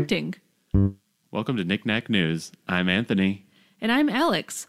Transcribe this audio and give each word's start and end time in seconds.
printing. 0.00 0.34
Welcome 1.30 1.56
to 1.56 1.64
Knickknack 1.64 2.10
News. 2.10 2.52
I'm 2.68 2.86
Anthony. 2.90 3.46
And 3.80 3.90
I'm 3.90 4.10
Alex. 4.10 4.66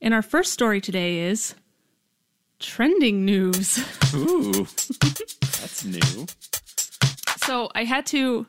And 0.00 0.12
our 0.12 0.20
first 0.22 0.52
story 0.52 0.80
today 0.80 1.20
is 1.20 1.54
trending 2.58 3.24
news. 3.24 3.78
Ooh, 4.14 4.66
that's 5.40 5.84
new. 5.84 6.26
so 7.44 7.70
I 7.76 7.84
had 7.84 8.04
to 8.06 8.46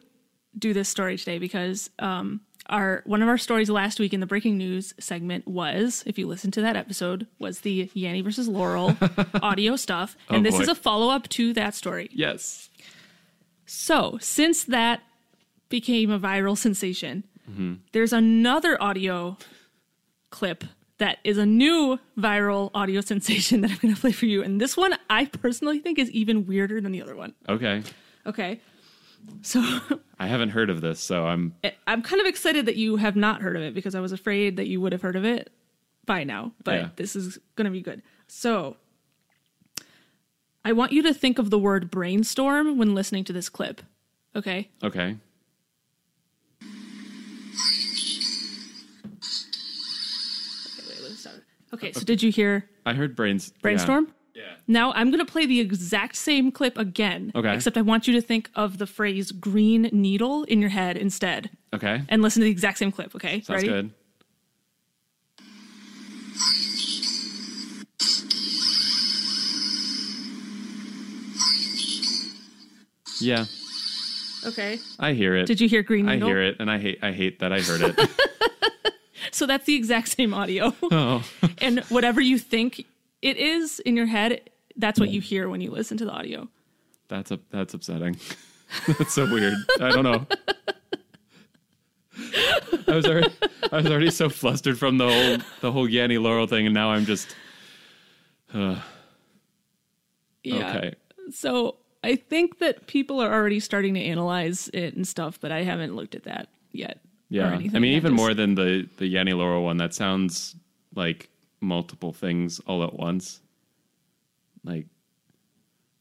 do 0.58 0.74
this 0.74 0.90
story 0.90 1.16
today 1.16 1.38
because 1.38 1.92
um, 2.00 2.42
our 2.72 3.04
one 3.06 3.22
of 3.22 3.28
our 3.30 3.38
stories 3.38 3.70
last 3.70 4.00
week 4.00 4.14
in 4.16 4.20
the 4.20 4.26
breaking 4.26 4.58
news 4.58 4.96
segment 5.00 5.48
was, 5.48 6.02
if 6.08 6.18
you 6.18 6.26
listen 6.28 6.50
to 6.52 6.62
that 6.62 6.76
episode, 6.76 7.28
was 7.38 7.62
the 7.62 7.92
Yanni 7.94 8.22
versus 8.22 8.48
Laurel 8.48 8.98
audio 9.44 9.76
stuff, 9.76 10.18
and 10.30 10.40
Oh, 10.40 10.50
this 10.50 10.56
boy. 10.56 10.62
is 10.64 10.70
a 10.70 10.76
follow 10.76 11.10
up 11.10 11.30
to 11.30 11.54
that 11.54 11.76
story. 11.76 12.10
Yes. 12.12 12.72
So, 13.68 14.18
since 14.20 14.64
that 14.66 15.02
became 15.74 16.12
a 16.12 16.20
viral 16.20 16.56
sensation, 16.56 17.24
mm-hmm. 17.50 17.74
there's 17.94 18.14
another 18.14 18.80
audio 18.80 19.36
clip 20.30 20.64
that 21.00 21.18
is 21.24 21.40
a 21.40 21.48
new 21.48 21.98
viral 22.16 22.70
audio 22.76 23.02
sensation 23.02 23.62
that 23.62 23.72
I'm 23.72 23.78
going 23.78 23.96
to 23.96 24.00
play 24.00 24.12
for 24.12 24.28
you. 24.28 24.44
And 24.44 24.62
this 24.62 24.78
one, 24.78 24.94
I 25.10 25.26
personally 25.26 25.80
think, 25.80 25.98
is 25.98 26.12
even 26.12 26.46
weirder 26.46 26.80
than 26.80 26.92
the 26.92 27.02
other 27.02 27.16
one. 27.16 27.34
Okay. 27.50 27.82
Okay. 28.28 28.62
So, 29.42 29.62
I 30.20 30.28
haven't 30.28 30.50
heard 30.50 30.70
of 30.70 30.82
this, 30.82 31.00
so 31.00 31.26
I'm 31.26 31.56
I'm 31.88 32.04
kind 32.04 32.22
of 32.22 32.28
excited 32.28 32.68
that 32.68 32.76
you 32.76 32.98
have 32.98 33.16
not 33.16 33.42
heard 33.42 33.56
of 33.56 33.64
it 33.64 33.74
because 33.74 33.96
I 33.96 34.00
was 34.00 34.12
afraid 34.12 34.58
that 34.58 34.68
you 34.68 34.80
would 34.80 34.92
have 34.92 35.02
heard 35.02 35.16
of 35.16 35.26
it 35.26 35.50
by 36.06 36.24
now. 36.24 36.52
But 36.64 36.76
Yeah. 36.76 36.90
this 36.98 37.16
is 37.16 37.40
going 37.56 37.66
to 37.66 37.72
be 37.72 37.82
good. 37.82 38.04
So, 38.28 38.78
I 40.64 40.74
want 40.74 40.92
you 40.92 41.02
to 41.02 41.16
think 41.16 41.40
of 41.40 41.50
the 41.50 41.58
word 41.58 41.90
brainstorm 41.90 42.78
when 42.78 42.94
listening 42.94 43.24
to 43.24 43.34
this 43.34 43.50
clip. 43.50 43.82
Okay. 44.36 44.70
Okay, 44.84 45.18
Okay, 51.74 51.92
so 51.92 52.02
did 52.02 52.22
you 52.22 52.32
hear 52.32 52.70
I 52.86 52.94
heard 52.94 53.16
brains 53.16 53.52
brainstorm? 53.62 54.14
Yeah. 54.36 54.44
Now 54.68 54.94
I'm 54.94 55.12
going 55.12 55.24
to 55.26 55.32
play 55.32 55.46
the 55.46 55.60
exact 55.60 56.16
same 56.16 56.52
clip 56.52 56.78
again. 56.78 57.32
Okay. 57.36 57.54
Except 57.54 57.78
I 57.78 57.82
want 57.82 58.08
you 58.08 58.14
to 58.14 58.22
think 58.22 58.50
of 58.56 58.78
the 58.78 58.88
phrase 58.88 59.32
green 59.32 59.84
needle 59.92 60.44
in 60.46 60.60
your 60.60 60.70
head 60.72 60.98
instead. 60.98 61.50
Okay. 61.74 62.04
and 62.10 62.22
listen 62.22 62.40
to 62.42 62.46
the 62.46 62.52
exact 62.52 62.78
same 62.78 62.92
clip, 62.92 63.16
okay? 63.16 63.42
Sounds 63.42 63.64
Ready? 63.64 63.68
good. 63.68 63.92
Yeah, 73.22 73.46
Okay. 74.46 74.80
I 75.00 75.14
hear 75.14 75.36
it. 75.38 75.46
Did 75.46 75.62
you 75.62 75.70
hear 75.70 75.84
green 75.84 76.06
needle? 76.06 76.12
I 76.12 76.16
needle? 76.16 76.28
hear 76.30 76.42
it, 76.42 76.58
and 76.60 76.70
I 76.70 76.78
hate. 76.78 77.00
I 77.02 77.12
hate 77.14 77.40
that 77.40 77.54
I 77.54 77.62
heard 77.62 77.82
it. 77.82 77.96
So 79.34 79.46
that's 79.46 79.66
the 79.66 79.76
exact 79.76 80.10
same 80.10 80.34
audio. 80.34 80.74
oh, 80.92 81.24
and 81.60 81.80
whatever 81.90 82.22
you 82.22 82.38
think 82.38 82.86
it 83.22 83.38
is 83.38 83.80
in 83.80 83.96
your 83.98 84.06
head, 84.06 84.50
that's 84.78 85.00
what 85.00 85.10
you 85.10 85.22
hear 85.22 85.50
when 85.50 85.62
you 85.62 85.72
listen 85.72 85.98
to 85.98 86.06
the 86.06 86.12
audio. 86.12 86.48
that's 87.08 87.32
a 87.32 87.40
that's 87.52 87.74
upsetting. 87.74 88.18
that's 88.88 89.14
so 89.14 89.26
weird. 89.32 89.56
I 89.82 89.90
don't 89.90 90.04
know. 90.04 90.26
I 92.88 92.96
was 92.96 93.06
already 93.06 93.30
I 93.72 93.78
was 93.78 93.86
already 93.88 94.12
so 94.12 94.30
flustered 94.30 94.78
from 94.78 94.98
the 94.98 95.10
whole 95.10 95.38
the 95.62 95.72
whole 95.72 95.90
Yanni 95.90 96.18
Laurel 96.18 96.48
thing, 96.48 96.66
and 96.66 96.74
now 96.74 96.92
I'm 96.92 97.06
just 97.06 97.36
uh, 98.54 98.80
Yeah. 100.44 100.76
okay. 100.78 100.96
So 101.32 101.78
I 102.04 102.16
think 102.18 102.60
that 102.60 102.86
people 102.88 103.20
are 103.22 103.32
already 103.34 103.60
starting 103.60 103.94
to 103.96 104.02
analyze 104.02 104.70
it 104.74 104.96
and 104.96 105.08
stuff, 105.08 105.40
but 105.40 105.52
I 105.52 105.64
haven't 105.64 105.96
looked 105.96 106.16
at 106.16 106.24
that 106.24 106.50
yet. 106.72 107.00
Yeah. 107.34 107.50
I 107.54 107.58
mean, 107.58 107.94
even 107.96 108.12
just- 108.12 108.22
more 108.22 108.34
than 108.34 108.56
the 108.56 108.88
the 108.98 109.08
Yanni 109.08 109.34
Laurel 109.34 109.64
one. 109.64 109.78
That 109.78 109.94
sounds 109.94 110.56
like 110.96 111.30
multiple 111.62 112.14
things 112.14 112.60
all 112.68 112.84
at 112.84 112.94
once. 112.94 113.40
Like 114.64 114.86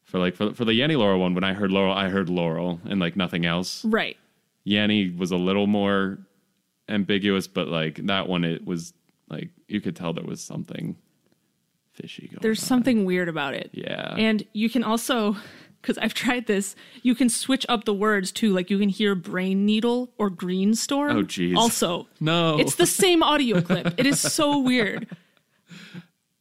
for 0.04 0.18
like 0.18 0.34
for 0.36 0.52
for 0.54 0.64
the 0.64 0.74
Yanni 0.74 0.96
Laurel 0.96 1.20
one, 1.20 1.34
when 1.34 1.44
I 1.44 1.52
heard 1.54 1.70
Laurel, 1.70 1.94
I 1.94 2.08
heard 2.08 2.28
Laurel 2.28 2.80
and 2.84 3.00
like 3.00 3.16
nothing 3.16 3.46
else. 3.46 3.84
Right. 3.84 4.16
Yanni 4.64 5.10
was 5.10 5.30
a 5.32 5.36
little 5.36 5.66
more 5.66 6.18
ambiguous, 6.88 7.46
but 7.48 7.68
like 7.68 7.96
that 8.06 8.28
one, 8.28 8.44
it 8.44 8.66
was 8.66 8.92
like 9.28 9.48
you 9.68 9.80
could 9.80 9.96
tell 9.96 10.12
there 10.12 10.24
was 10.24 10.40
something 10.42 10.96
fishy 11.92 12.28
going. 12.28 12.38
There's 12.42 12.62
on. 12.62 12.66
something 12.66 13.04
weird 13.06 13.28
about 13.28 13.54
it. 13.54 13.70
Yeah. 13.72 14.14
And 14.18 14.44
you 14.52 14.68
can 14.68 14.84
also, 14.84 15.36
because 15.82 15.98
I've 15.98 16.14
tried 16.14 16.46
this, 16.46 16.74
you 17.02 17.14
can 17.14 17.28
switch 17.28 17.66
up 17.68 17.84
the 17.84 17.92
words 17.92 18.32
too. 18.32 18.52
Like 18.54 18.70
you 18.70 18.78
can 18.78 18.88
hear 18.88 19.14
brain 19.14 19.66
needle 19.66 20.10
or 20.16 20.30
green 20.30 20.74
storm. 20.74 21.16
Oh, 21.16 21.22
geez. 21.22 21.56
Also, 21.56 22.06
no, 22.20 22.58
it's 22.58 22.76
the 22.76 22.86
same 22.86 23.22
audio 23.22 23.60
clip. 23.60 23.94
It 23.98 24.06
is 24.06 24.20
so 24.20 24.58
weird. 24.58 25.08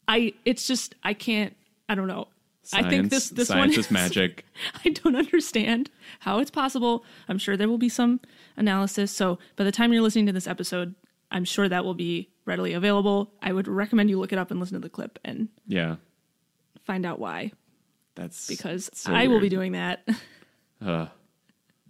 I, 0.08 0.34
it's 0.46 0.68
just, 0.68 0.96
I 1.04 1.14
can't, 1.14 1.56
I 1.90 1.96
don't 1.96 2.08
know. 2.08 2.28
I 2.74 2.88
think 2.90 3.10
this, 3.10 3.26
Science- 3.26 3.30
this 3.38 3.48
science 3.50 3.76
one 3.76 3.80
is 3.80 3.92
magic. 3.92 4.46
I 4.86 4.90
don't 4.90 5.16
understand 5.16 5.90
how 6.20 6.40
it's 6.40 6.52
possible. 6.52 7.04
I'm 7.28 7.38
sure 7.38 7.58
there 7.58 7.68
will 7.68 7.78
be 7.78 7.90
some 7.90 8.20
analysis. 8.56 9.12
So 9.12 9.40
by 9.56 9.64
the 9.64 9.72
time 9.72 9.92
you're 9.92 10.02
listening 10.02 10.28
to 10.28 10.32
this 10.32 10.48
episode, 10.48 10.96
I'm 11.32 11.44
sure 11.46 11.68
that 11.68 11.84
will 11.84 11.94
be 11.96 12.30
readily 12.46 12.74
available. 12.74 13.32
I 13.42 13.52
would 13.54 13.68
recommend 13.68 14.10
you 14.10 14.20
look 14.20 14.32
it 14.34 14.40
up 14.40 14.52
and 14.52 14.60
listen 14.60 14.76
to 14.76 14.80
the 14.80 14.90
clip 14.90 15.18
and 15.26 15.50
Yeah, 15.68 15.96
find 16.86 17.06
out 17.06 17.20
why, 17.20 17.52
that's 18.22 18.48
because 18.48 18.90
so 18.94 19.14
I 19.14 19.28
will 19.28 19.40
be 19.40 19.50
doing 19.50 19.74
that. 19.74 20.08
Uh, 20.84 21.06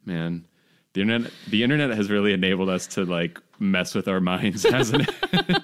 man, 0.04 0.46
the 0.92 1.00
internet 1.02 1.32
the 1.48 1.64
internet 1.64 1.92
has 1.92 2.10
really 2.10 2.34
enabled 2.34 2.68
us 2.68 2.88
to 2.88 3.06
like 3.06 3.40
mess 3.58 3.96
with 3.96 4.10
our 4.10 4.20
minds, 4.20 4.64
hasn't 4.70 5.08
it? 5.32 5.64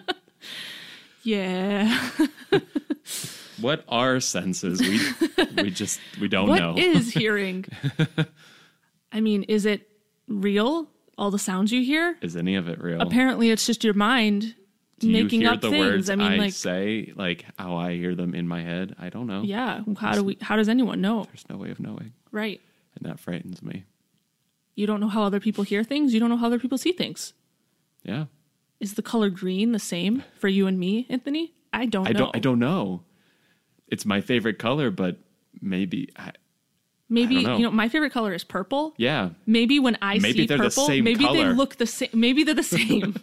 yeah. 1.23 2.09
what 3.59 3.83
are 3.89 4.22
senses? 4.22 4.79
We 4.79 5.01
we 5.61 5.72
just 5.72 6.00
we 6.22 6.29
don't 6.29 6.47
What 6.47 6.59
know. 6.61 6.78
is 6.78 7.11
hearing? 7.11 7.66
I 9.11 9.19
mean, 9.19 9.44
is 9.44 9.66
it 9.66 9.89
real? 10.29 10.89
All 11.17 11.29
the 11.29 11.38
sounds 11.39 11.73
you 11.73 11.84
hear? 11.84 12.16
Is 12.22 12.38
any 12.38 12.55
of 12.55 12.69
it 12.69 12.81
real? 12.81 13.01
Apparently, 13.01 13.49
it's 13.49 13.66
just 13.66 13.84
your 13.84 13.94
mind 13.94 14.55
Do 15.00 15.12
making 15.12 15.46
up 15.46 15.62
the 15.62 15.69
things. 15.69 15.85
words 15.85 16.09
I 16.09 16.16
mean, 16.16 16.31
I 16.31 16.35
like, 16.38 16.53
say, 16.53 17.13
like 17.16 17.46
how 17.59 17.75
I 17.75 17.94
hear 17.94 18.16
them 18.16 18.34
in 18.34 18.47
my 18.47 18.63
head? 18.63 18.96
I 19.00 19.09
don't 19.09 19.28
know. 19.28 19.44
yeah. 19.44 19.81
How 20.00 20.13
do 20.13 20.24
we? 20.24 20.38
How 20.41 20.56
does 20.56 20.68
anyone 20.69 21.02
know? 21.02 21.25
There's 21.25 21.46
no 21.50 21.58
way 21.58 21.69
of 21.69 21.80
knowing, 21.80 22.13
Right. 22.31 22.59
and 22.96 23.06
that 23.09 23.19
frightens 23.19 23.62
me. 23.62 23.84
You 24.75 24.88
don't 24.88 25.00
know 25.00 25.08
how 25.09 25.24
other 25.24 25.40
people 25.40 25.63
hear 25.63 25.84
things. 25.84 26.13
You 26.13 26.19
don't 26.19 26.30
know 26.30 26.38
how 26.38 26.47
other 26.47 26.59
people 26.59 26.78
see 26.78 26.91
things. 26.94 27.34
Yeah, 28.03 28.25
Is 28.80 28.94
the 28.96 29.02
color 29.02 29.30
green 29.30 29.72
the 29.72 29.80
same 29.80 30.24
for 30.40 30.47
you 30.47 30.66
and 30.68 30.80
me, 30.80 31.06
Anthony? 31.09 31.53
I 31.74 31.85
don't 31.85 32.08
I 32.08 32.12
know. 32.12 32.19
don't. 32.19 32.35
I 32.35 32.40
don't 32.40 32.59
know. 32.59 33.03
It's 33.88 34.06
my 34.06 34.22
favorite 34.22 34.58
color, 34.59 34.90
but 34.91 35.18
maybe. 35.62 36.09
I, 36.16 36.31
Maybe 37.09 37.38
I 37.38 37.41
know. 37.44 37.58
you 37.58 37.64
know 37.64 37.72
my 37.72 37.88
favorite 37.88 38.12
color 38.12 38.34
is 38.34 38.44
purple. 38.44 38.94
yeah, 38.97 39.29
Maybe 39.46 39.79
when 39.79 39.97
I 40.02 40.18
Maybe 40.19 40.40
see 40.40 40.46
the 40.47 40.58
purple, 40.58 40.88
same 40.88 41.06
maybe 41.06 41.24
they 41.25 41.46
look 41.46 41.78
the 41.78 41.85
same. 41.88 42.09
Maybe 42.14 42.44
they're 42.44 42.53
the 42.53 42.64
same. 42.64 43.16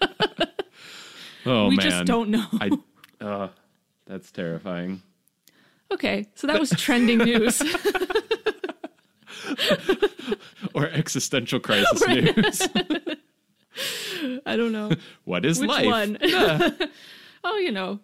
Oh 1.46 1.68
we 1.68 1.76
man, 1.76 1.90
just 1.90 2.04
don't 2.04 2.28
know. 2.30 2.44
I. 2.60 2.70
Uh, 3.20 3.48
that's 4.06 4.30
terrifying. 4.30 5.00
okay, 5.92 6.26
so 6.34 6.46
that 6.48 6.60
was 6.60 6.70
trending 6.70 7.18
news. 7.18 7.62
Or 10.74 10.86
existential 10.88 11.60
crisis 11.60 12.06
news. 12.08 12.60
I 14.46 14.56
don't 14.56 14.72
know 14.72 14.90
what 15.24 15.44
is 15.46 15.60
which 15.60 15.68
life? 15.70 15.86
one. 15.86 16.18
oh, 17.44 17.56
you 17.56 17.70
know. 17.72 18.00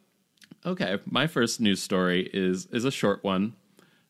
Okay, 0.64 0.98
my 1.04 1.26
first 1.26 1.60
news 1.60 1.82
story 1.82 2.30
is 2.32 2.66
is 2.66 2.84
a 2.84 2.90
short 2.90 3.22
one, 3.24 3.54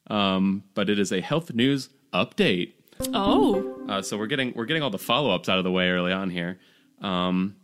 um, 0.09 0.63
but 0.75 0.91
it 0.91 0.99
is 0.99 1.11
a 1.13 1.21
health 1.21 1.53
news 1.55 1.89
update. 2.13 2.73
Oh, 3.15 3.81
Uh, 3.89 4.03
so 4.03 4.17
we're 4.19 4.27
getting 4.27 4.53
we're 4.55 4.67
getting 4.67 4.83
all 4.83 4.91
the 4.91 4.99
follow 4.99 5.35
ups 5.35 5.49
out 5.49 5.59
of 5.59 5.65
the 5.65 5.73
way 5.73 5.89
early 5.89 6.13
on 6.13 6.31
here. 6.31 6.61
Um, 7.01 7.57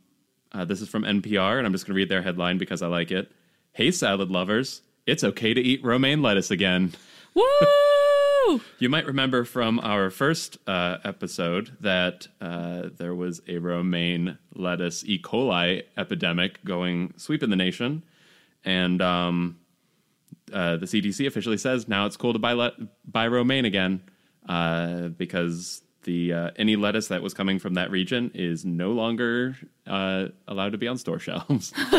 uh, 0.52 0.64
this 0.64 0.80
is 0.80 0.88
from 0.88 1.02
NPR, 1.04 1.58
and 1.58 1.66
I'm 1.66 1.72
just 1.72 1.86
going 1.86 1.94
to 1.94 1.96
read 1.96 2.08
their 2.08 2.22
headline 2.22 2.58
because 2.58 2.82
I 2.82 2.86
like 2.86 3.10
it. 3.10 3.30
Hey, 3.72 3.90
salad 3.90 4.30
lovers! 4.30 4.82
It's 5.06 5.24
okay 5.24 5.54
to 5.54 5.60
eat 5.60 5.84
romaine 5.84 6.22
lettuce 6.22 6.50
again. 6.50 6.92
woo! 7.34 7.44
You 8.78 8.88
might 8.88 9.04
remember 9.04 9.44
from 9.44 9.78
our 9.80 10.08
first 10.08 10.56
uh, 10.66 10.96
episode 11.04 11.76
that 11.80 12.28
uh, 12.40 12.88
there 12.96 13.14
was 13.14 13.42
a 13.46 13.58
romaine 13.58 14.38
lettuce 14.54 15.04
E. 15.04 15.20
coli 15.22 15.82
epidemic 15.98 16.64
going 16.64 17.12
sweeping 17.18 17.50
the 17.50 17.56
nation, 17.56 18.04
and 18.64 19.02
um, 19.02 19.58
uh, 20.50 20.78
the 20.78 20.86
CDC 20.86 21.26
officially 21.26 21.58
says 21.58 21.88
now 21.88 22.06
it's 22.06 22.16
cool 22.16 22.32
to 22.32 22.38
buy 22.38 22.52
le- 22.54 22.72
buy 23.04 23.28
romaine 23.28 23.66
again 23.66 24.00
uh, 24.48 25.08
because 25.08 25.82
the 26.04 26.32
uh, 26.32 26.50
any 26.56 26.76
lettuce 26.76 27.08
that 27.08 27.22
was 27.22 27.34
coming 27.34 27.58
from 27.58 27.74
that 27.74 27.90
region 27.90 28.30
is 28.34 28.64
no 28.64 28.92
longer 28.92 29.56
uh, 29.86 30.26
allowed 30.46 30.72
to 30.72 30.78
be 30.78 30.86
on 30.88 30.96
store 30.98 31.18
shelves 31.26 31.72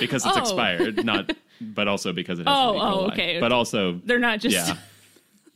because 0.00 0.24
it's 0.24 0.36
Oh. 0.36 0.40
expired. 0.40 1.04
Not, 1.04 1.32
but 1.60 1.88
also 1.88 2.12
because 2.12 2.38
it 2.38 2.46
has 2.46 2.56
Oh, 2.56 2.76
oh, 2.80 3.06
okay. 3.12 3.38
But 3.40 3.52
also 3.52 4.00
They're 4.04 4.18
not 4.18 4.40
just. 4.40 4.54
yeah. 4.56 4.76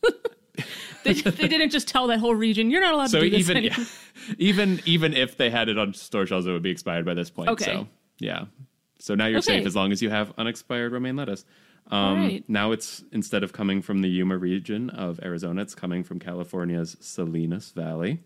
they, 1.05 1.15
they 1.15 1.49
didn't 1.49 1.71
just 1.71 1.89
tell 1.89 2.07
that 2.09 2.19
whole 2.21 2.35
region 2.35 2.71
you're 2.71 2.81
not 2.81 2.95
allowed 2.95 3.11
so 3.11 3.21
to 3.21 3.25
do 3.29 3.37
this 3.37 3.41
even 3.49 3.57
anymore. 3.57 3.87
even 4.39 4.81
even 4.85 5.15
if 5.15 5.37
they 5.37 5.51
had 5.51 5.69
it 5.69 5.79
on 5.79 5.95
store 5.95 6.27
shelves, 6.27 6.47
it 6.47 6.53
would 6.53 6.63
be 6.63 6.71
expired 6.71 7.05
by 7.05 7.15
this 7.15 7.31
point. 7.31 7.49
Okay. 7.51 7.65
So 7.65 7.89
yeah. 8.19 8.45
So 8.99 9.15
now 9.17 9.27
you're 9.27 9.39
Okay. 9.39 9.59
safe 9.59 9.67
as 9.67 9.75
long 9.75 9.91
as 9.93 10.01
you 10.03 10.11
have 10.11 10.33
unexpired 10.39 10.93
romaine 10.93 11.17
lettuce. 11.17 11.45
Um, 11.91 12.23
right. 12.23 12.45
Now 12.49 12.73
it's 12.73 13.05
instead 13.13 13.43
of 13.43 13.53
coming 13.53 13.83
from 13.83 14.01
the 14.01 14.09
Yuma 14.09 14.39
region 14.39 14.89
of 14.91 15.21
Arizona, 15.23 15.63
it's 15.63 15.75
coming 15.75 16.05
from 16.05 16.19
California's 16.19 16.97
Salinas 17.01 17.71
Valley. 17.73 18.21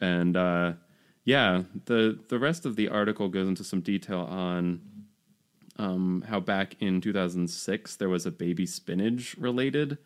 And 0.00 0.36
uh, 0.36 0.74
yeah, 1.24 1.62
the 1.86 2.18
the 2.28 2.38
rest 2.38 2.66
of 2.66 2.76
the 2.76 2.88
article 2.88 3.28
goes 3.28 3.48
into 3.48 3.64
some 3.64 3.80
detail 3.80 4.20
on 4.20 4.80
um, 5.76 6.24
how 6.28 6.38
back 6.38 6.76
in 6.80 7.00
2006 7.00 7.96
there 7.96 8.08
was 8.08 8.26
a 8.26 8.30
baby 8.30 8.66
spinach 8.66 9.34
related 9.36 9.98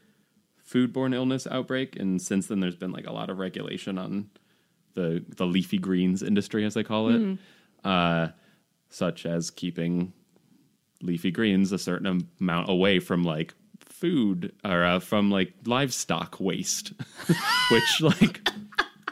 foodborne 0.66 1.14
illness 1.14 1.46
outbreak, 1.50 1.96
and 1.96 2.20
since 2.20 2.46
then 2.46 2.60
there's 2.60 2.76
been 2.76 2.92
like 2.92 3.06
a 3.06 3.12
lot 3.12 3.30
of 3.30 3.38
regulation 3.38 3.98
on 3.98 4.30
the 4.94 5.24
the 5.36 5.46
leafy 5.46 5.78
greens 5.78 6.22
industry, 6.22 6.64
as 6.64 6.74
they 6.74 6.84
call 6.84 7.08
it, 7.08 7.38
uh, 7.84 8.28
such 8.90 9.26
as 9.26 9.50
keeping 9.50 10.12
leafy 11.02 11.30
greens 11.30 11.72
a 11.72 11.78
certain 11.78 12.28
amount 12.40 12.68
away 12.70 12.98
from 12.98 13.22
like 13.22 13.54
food 13.80 14.52
or 14.64 14.84
uh, 14.84 14.98
from 15.00 15.30
like 15.30 15.52
livestock 15.66 16.38
waste, 16.40 16.92
which 17.70 18.00
like 18.00 18.48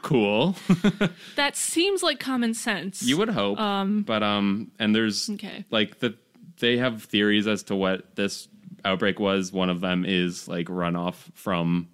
cool. 0.02 0.54
That 1.36 1.56
seems 1.56 2.02
like 2.02 2.18
common 2.20 2.54
sense. 2.54 3.02
You 3.02 3.16
would 3.18 3.28
hope, 3.28 3.58
but 3.58 4.22
um, 4.22 4.70
and 4.78 4.94
there's 4.94 5.28
Okay. 5.30 5.64
like 5.70 5.98
the 6.00 6.14
they 6.58 6.78
have 6.78 7.02
theories 7.02 7.46
as 7.46 7.64
to 7.64 7.76
what 7.76 8.16
this 8.16 8.48
outbreak 8.84 9.20
was. 9.20 9.52
One 9.52 9.68
of 9.68 9.80
them 9.80 10.04
is 10.06 10.48
like 10.48 10.68
runoff 10.68 11.16
from 11.34 11.88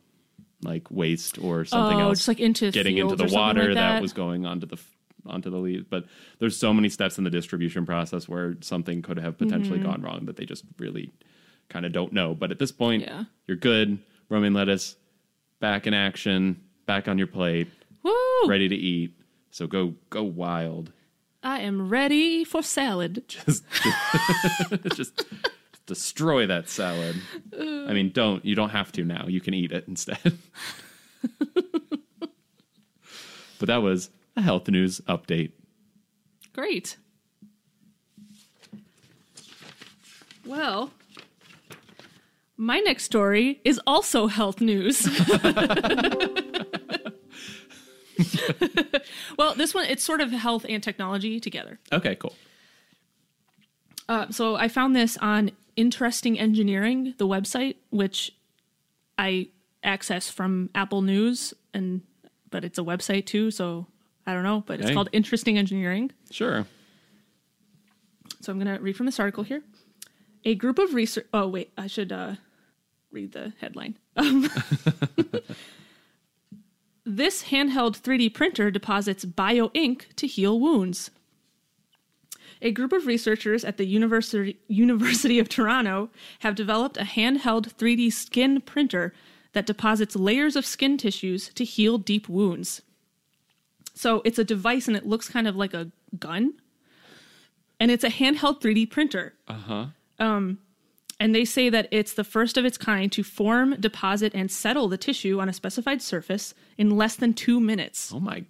like 0.62 0.90
waste 0.90 1.38
or 1.38 1.64
something 1.64 1.98
oh, 2.00 2.10
else, 2.10 2.18
just 2.18 2.28
like 2.28 2.38
into 2.40 2.70
getting 2.70 2.98
into 2.98 3.16
the 3.16 3.24
water 3.24 3.64
like 3.64 3.74
that. 3.74 3.94
that. 3.94 4.02
was 4.02 4.12
going 4.12 4.46
onto 4.46 4.66
the 4.66 4.78
onto 5.26 5.50
the 5.50 5.58
leaves. 5.58 5.84
But 5.88 6.04
there's 6.38 6.56
so 6.56 6.72
many 6.74 6.88
steps 6.88 7.18
in 7.18 7.24
the 7.24 7.30
distribution 7.30 7.84
process 7.86 8.28
where 8.28 8.56
something 8.60 9.02
could 9.02 9.18
have 9.18 9.38
potentially 9.38 9.78
Mm-hmm. 9.78 9.88
gone 9.90 10.02
wrong 10.02 10.26
that 10.26 10.36
they 10.36 10.44
just 10.44 10.64
really 10.78 11.12
kind 11.68 11.86
of 11.86 11.92
don't 11.92 12.12
know. 12.12 12.34
But 12.34 12.50
at 12.50 12.58
this 12.58 12.72
point, 12.72 13.02
Yeah. 13.02 13.24
you're 13.46 13.56
good. 13.56 13.98
Romaine 14.28 14.54
lettuce 14.54 14.96
back 15.60 15.86
in 15.86 15.94
action, 15.94 16.60
back 16.86 17.06
on 17.08 17.18
your 17.18 17.26
plate, 17.26 17.68
Woo! 18.02 18.12
ready 18.46 18.68
to 18.68 18.76
eat. 18.76 19.14
So 19.50 19.66
go 19.66 19.94
go 20.10 20.22
wild. 20.22 20.92
I 21.42 21.60
am 21.60 21.88
ready 21.88 22.44
for 22.44 22.62
salad. 22.62 23.24
just 23.28 23.64
just 24.96 25.24
destroy 25.86 26.46
that 26.46 26.68
salad. 26.68 27.16
I 27.58 27.92
mean, 27.92 28.10
don't 28.12 28.44
you 28.44 28.54
don't 28.54 28.70
have 28.70 28.92
to 28.92 29.04
now. 29.04 29.26
You 29.28 29.40
can 29.40 29.52
eat 29.54 29.72
it 29.72 29.84
instead. 29.88 30.38
but 33.58 33.66
that 33.66 33.76
was 33.82 34.10
a 34.36 34.42
health 34.42 34.68
news 34.68 35.00
update. 35.08 35.52
Great. 36.52 36.96
Well, 40.44 40.90
my 42.56 42.78
next 42.80 43.04
story 43.04 43.60
is 43.64 43.80
also 43.86 44.26
health 44.26 44.60
news. 44.60 45.06
well, 49.38 49.54
this 49.54 49.74
one 49.74 49.86
it's 49.86 50.04
sort 50.04 50.20
of 50.20 50.30
health 50.30 50.66
and 50.68 50.82
technology 50.82 51.40
together. 51.40 51.78
Okay, 51.92 52.16
cool. 52.16 52.34
Uh, 54.08 54.30
so 54.30 54.56
I 54.56 54.68
found 54.68 54.96
this 54.96 55.16
on 55.18 55.52
Interesting 55.76 56.38
Engineering, 56.38 57.14
the 57.18 57.26
website, 57.26 57.76
which 57.90 58.32
I 59.16 59.48
access 59.82 60.28
from 60.28 60.70
Apple 60.74 61.02
News, 61.02 61.54
and 61.72 62.02
but 62.50 62.64
it's 62.64 62.78
a 62.78 62.82
website 62.82 63.26
too, 63.26 63.50
so 63.50 63.86
I 64.26 64.34
don't 64.34 64.44
know. 64.44 64.62
But 64.66 64.80
it's 64.80 64.90
called 64.90 65.08
Interesting 65.12 65.58
Engineering. 65.58 66.10
Sure. 66.30 66.66
So 68.40 68.52
I'm 68.52 68.58
going 68.58 68.74
to 68.76 68.82
read 68.82 68.96
from 68.96 69.06
this 69.06 69.20
article 69.20 69.44
here. 69.44 69.62
A 70.44 70.54
group 70.54 70.78
of 70.78 70.94
research. 70.94 71.26
Oh 71.32 71.46
wait, 71.46 71.72
I 71.78 71.86
should 71.86 72.10
uh, 72.10 72.34
read 73.12 73.32
the 73.32 73.52
headline. 73.60 73.96
Um, 74.16 74.42
this 77.04 77.44
handheld 77.44 78.00
3D 78.00 78.34
printer 78.34 78.70
deposits 78.70 79.24
bio 79.24 79.70
ink 79.74 80.08
to 80.16 80.26
heal 80.26 80.58
wounds. 80.58 81.10
A 82.60 82.70
group 82.72 82.92
of 82.92 83.06
researchers 83.06 83.64
at 83.64 83.76
the 83.76 83.86
University, 83.86 84.58
University 84.68 85.38
of 85.38 85.48
Toronto 85.48 86.10
have 86.40 86.54
developed 86.54 86.96
a 86.96 87.02
handheld 87.02 87.74
3D 87.74 88.12
skin 88.12 88.60
printer 88.60 89.12
that 89.52 89.66
deposits 89.66 90.16
layers 90.16 90.56
of 90.56 90.66
skin 90.66 90.96
tissues 90.96 91.50
to 91.54 91.64
heal 91.64 91.98
deep 91.98 92.28
wounds. 92.28 92.82
So 93.94 94.22
it's 94.24 94.38
a 94.38 94.44
device 94.44 94.88
and 94.88 94.96
it 94.96 95.06
looks 95.06 95.28
kind 95.28 95.46
of 95.46 95.56
like 95.56 95.74
a 95.74 95.90
gun. 96.18 96.54
And 97.80 97.90
it's 97.90 98.04
a 98.04 98.08
handheld 98.08 98.60
3D 98.60 98.90
printer. 98.90 99.34
Uh 99.48 99.52
huh. 99.54 99.86
And 101.20 101.34
they 101.36 101.44
say 101.44 101.68
that 101.70 101.86
it's 101.92 102.14
the 102.14 102.24
first 102.24 102.56
of 102.56 102.64
its 102.64 102.76
kind 102.76 103.10
to 103.12 103.22
form, 103.22 103.76
deposit, 103.78 104.32
and 104.34 104.50
settle 104.50 104.88
the 104.88 104.96
tissue 104.96 105.40
on 105.40 105.48
a 105.48 105.52
specified 105.52 106.02
surface 106.02 106.52
in 106.76 106.90
less 106.96 107.14
than 107.16 107.32
two 107.32 107.60
minutes. 107.60 108.12
Oh 108.12 108.18
my, 108.18 108.44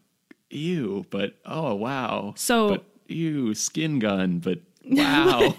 ew! 0.51 1.05
But 1.11 1.35
oh 1.45 1.75
wow. 1.75 2.33
So- 2.37 2.69
but 2.71 2.85
ew, 3.09 3.55
skin 3.55 3.99
gun. 3.99 4.39
But 4.39 4.61
wow. 4.87 5.55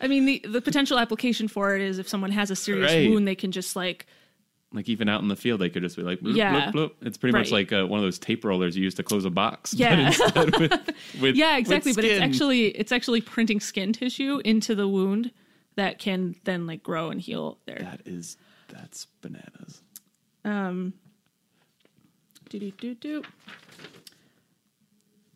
I 0.00 0.06
mean, 0.08 0.26
the, 0.26 0.42
the 0.46 0.60
potential 0.60 0.98
application 0.98 1.48
for 1.48 1.74
it 1.74 1.80
is 1.82 1.98
if 1.98 2.08
someone 2.08 2.30
has 2.30 2.50
a 2.50 2.56
serious 2.56 2.92
Right. 2.92 3.08
wound, 3.08 3.26
they 3.26 3.34
can 3.34 3.50
just 3.50 3.74
like, 3.74 4.06
like 4.72 4.88
even 4.88 5.08
out 5.08 5.22
in 5.22 5.28
the 5.28 5.36
field, 5.36 5.60
they 5.60 5.70
could 5.70 5.82
just 5.82 5.96
be 5.96 6.02
like, 6.02 6.20
bloop, 6.20 6.36
Yeah. 6.36 6.70
bloop, 6.70 6.74
bloop. 6.74 6.90
It's 7.02 7.16
pretty 7.16 7.36
much 7.38 7.50
like 7.50 7.72
uh, 7.72 7.86
one 7.86 7.98
of 7.98 8.04
those 8.04 8.18
tape 8.18 8.44
rollers 8.44 8.76
you 8.76 8.84
use 8.84 8.94
to 8.94 9.02
close 9.02 9.24
a 9.24 9.30
box. 9.30 9.70
but 9.74 9.80
Yeah. 9.80 10.06
instead 10.08 10.56
with, 10.58 10.90
with 11.20 11.36
yeah, 11.36 11.56
exactly. 11.56 11.92
But 11.92 12.04
it's 12.04 12.20
actually 12.20 12.66
it's 12.68 12.92
actually 12.92 13.20
printing 13.20 13.60
skin 13.60 13.92
tissue 13.92 14.40
into 14.44 14.74
the 14.74 14.88
wound 14.88 15.30
that 15.76 15.98
can 15.98 16.34
then 16.44 16.66
like 16.66 16.82
grow 16.82 17.10
and 17.10 17.20
heal 17.20 17.58
there. 17.66 17.78
that 17.80 18.02
is 18.06 18.36
that's 18.68 19.06
bananas. 19.22 19.82
Do 20.44 20.92
do 22.58 22.70
do 22.72 22.94
do. 22.94 23.22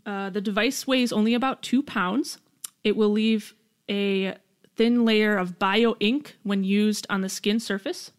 Uh, 0.06 0.30
the 0.30 0.40
device 0.40 0.86
weighs 0.86 1.12
only 1.12 1.34
about 1.34 1.62
two 1.62 1.82
pounds. 1.82 2.38
It 2.84 2.96
will 2.96 3.10
leave 3.10 3.54
a 3.88 4.34
thin 4.76 5.04
layer 5.04 5.36
of 5.36 5.58
bio 5.58 5.94
ink 6.00 6.36
when 6.42 6.64
used 6.64 7.06
on 7.10 7.20
the 7.20 7.28
skin 7.28 7.60
surface, 7.60 8.12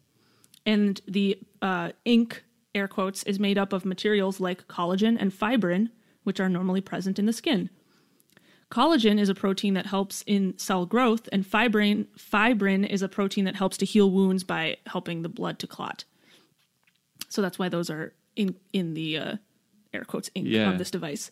and 0.66 1.02
the 1.08 1.38
uh, 1.62 1.92
ink, 2.06 2.44
air 2.76 2.88
quotes, 2.88 3.24
is 3.24 3.40
made 3.40 3.58
up 3.58 3.74
of 3.74 3.86
materials 3.86 4.40
like 4.40 4.68
collagen 4.68 5.18
and 5.20 5.34
fibrin, 5.34 5.90
which 6.24 6.40
are 6.40 6.50
normally 6.50 6.82
present 6.82 7.18
in 7.20 7.26
the 7.26 7.34
skin. 7.34 7.70
Collagen 8.70 9.20
is 9.20 9.28
a 9.28 9.36
protein 9.36 9.74
that 9.74 9.88
helps 9.88 10.24
in 10.26 10.58
cell 10.58 10.86
growth, 10.86 11.28
and 11.34 11.46
fibrin 11.46 12.08
fibrin 12.18 12.86
is 12.86 13.02
a 13.02 13.10
protein 13.10 13.44
that 13.46 13.58
helps 13.58 13.76
to 13.78 13.86
heal 13.86 14.10
wounds 14.10 14.44
by 14.46 14.78
helping 14.88 15.24
the 15.24 15.30
blood 15.30 15.60
to 15.60 15.68
clot. 15.68 16.06
So 17.28 17.42
that's 17.42 17.60
why 17.60 17.68
those 17.70 17.90
are 17.90 18.14
in 18.36 18.56
in 18.72 18.94
the 18.94 19.18
uh, 19.18 19.36
air 19.94 20.06
quotes 20.06 20.30
ink 20.36 20.48
Yeah. 20.50 20.72
of 20.72 20.78
this 20.78 20.92
device. 20.92 21.32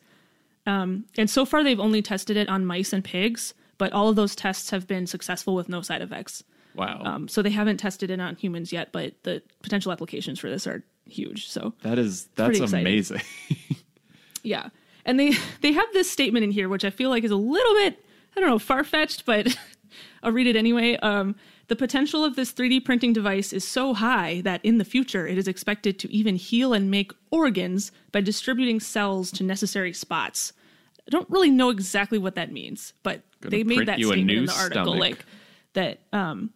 Um, 0.66 1.06
and 1.18 1.30
so 1.30 1.46
far, 1.46 1.64
they've 1.64 1.80
only 1.80 2.02
tested 2.02 2.36
it 2.36 2.50
on 2.50 2.66
mice 2.66 2.92
and 2.92 3.04
pigs, 3.04 3.54
but 3.78 3.94
all 3.94 4.10
of 4.10 4.18
those 4.18 4.36
tests 4.36 4.70
have 4.72 4.86
been 4.86 5.08
successful 5.08 5.56
with 5.56 5.70
no 5.70 5.82
side 5.82 6.02
effects. 6.02 6.44
Wow. 6.76 7.02
Um, 7.04 7.28
so 7.28 7.42
they 7.42 7.50
haven't 7.50 7.78
tested 7.78 8.10
it 8.10 8.20
on 8.20 8.36
humans 8.36 8.72
yet, 8.72 8.92
but 8.92 9.14
the 9.24 9.42
potential 9.62 9.92
applications 9.92 10.40
for 10.40 10.50
this 10.50 10.68
are 10.68 10.84
huge. 11.06 11.50
So 11.50 11.74
that 11.82 11.98
is 12.00 12.30
that's 12.36 12.60
amazing. 12.60 13.22
yeah, 14.44 14.70
and 15.06 15.20
they 15.20 15.34
they 15.62 15.74
have 15.74 15.88
this 15.94 16.10
statement 16.10 16.44
in 16.44 16.52
here, 16.52 16.70
which 16.70 16.86
I 16.86 16.90
feel 16.90 17.10
like 17.10 17.24
is 17.24 17.32
a 17.32 17.36
little 17.36 17.74
bit 17.76 18.04
I 18.36 18.40
don't 18.40 18.50
know 18.50 18.60
far 18.60 18.84
fetched, 18.84 19.26
but 19.26 19.56
I'll 20.24 20.32
read 20.32 20.48
it 20.48 20.56
anyway. 20.56 20.96
Um, 20.98 21.36
the 21.68 21.76
potential 21.76 22.26
of 22.26 22.36
this 22.36 22.52
3D 22.52 22.84
printing 22.84 23.14
device 23.14 23.54
is 23.54 23.68
so 23.68 23.94
high 23.94 24.42
that 24.42 24.64
in 24.64 24.80
the 24.80 24.86
future 24.86 25.28
it 25.28 25.38
is 25.38 25.48
expected 25.48 26.00
to 26.00 26.12
even 26.12 26.36
heal 26.36 26.74
and 26.74 26.90
make 26.90 27.12
organs 27.32 27.92
by 28.12 28.22
distributing 28.22 28.80
cells 28.80 29.32
to 29.34 29.44
necessary 29.44 29.94
spots. 29.94 30.54
I 31.00 31.10
don't 31.12 31.30
really 31.30 31.52
know 31.52 31.70
exactly 31.70 32.18
what 32.18 32.36
that 32.36 32.52
means, 32.52 32.94
but 33.04 33.22
Gonna 33.42 33.52
they 33.52 33.64
made 33.64 33.88
that 33.88 34.00
statement 34.00 34.32
in 34.32 34.46
the 34.46 34.54
article, 34.54 34.94
stomach. 34.94 35.00
like 35.00 35.26
that. 35.74 36.00
Um, 36.12 36.52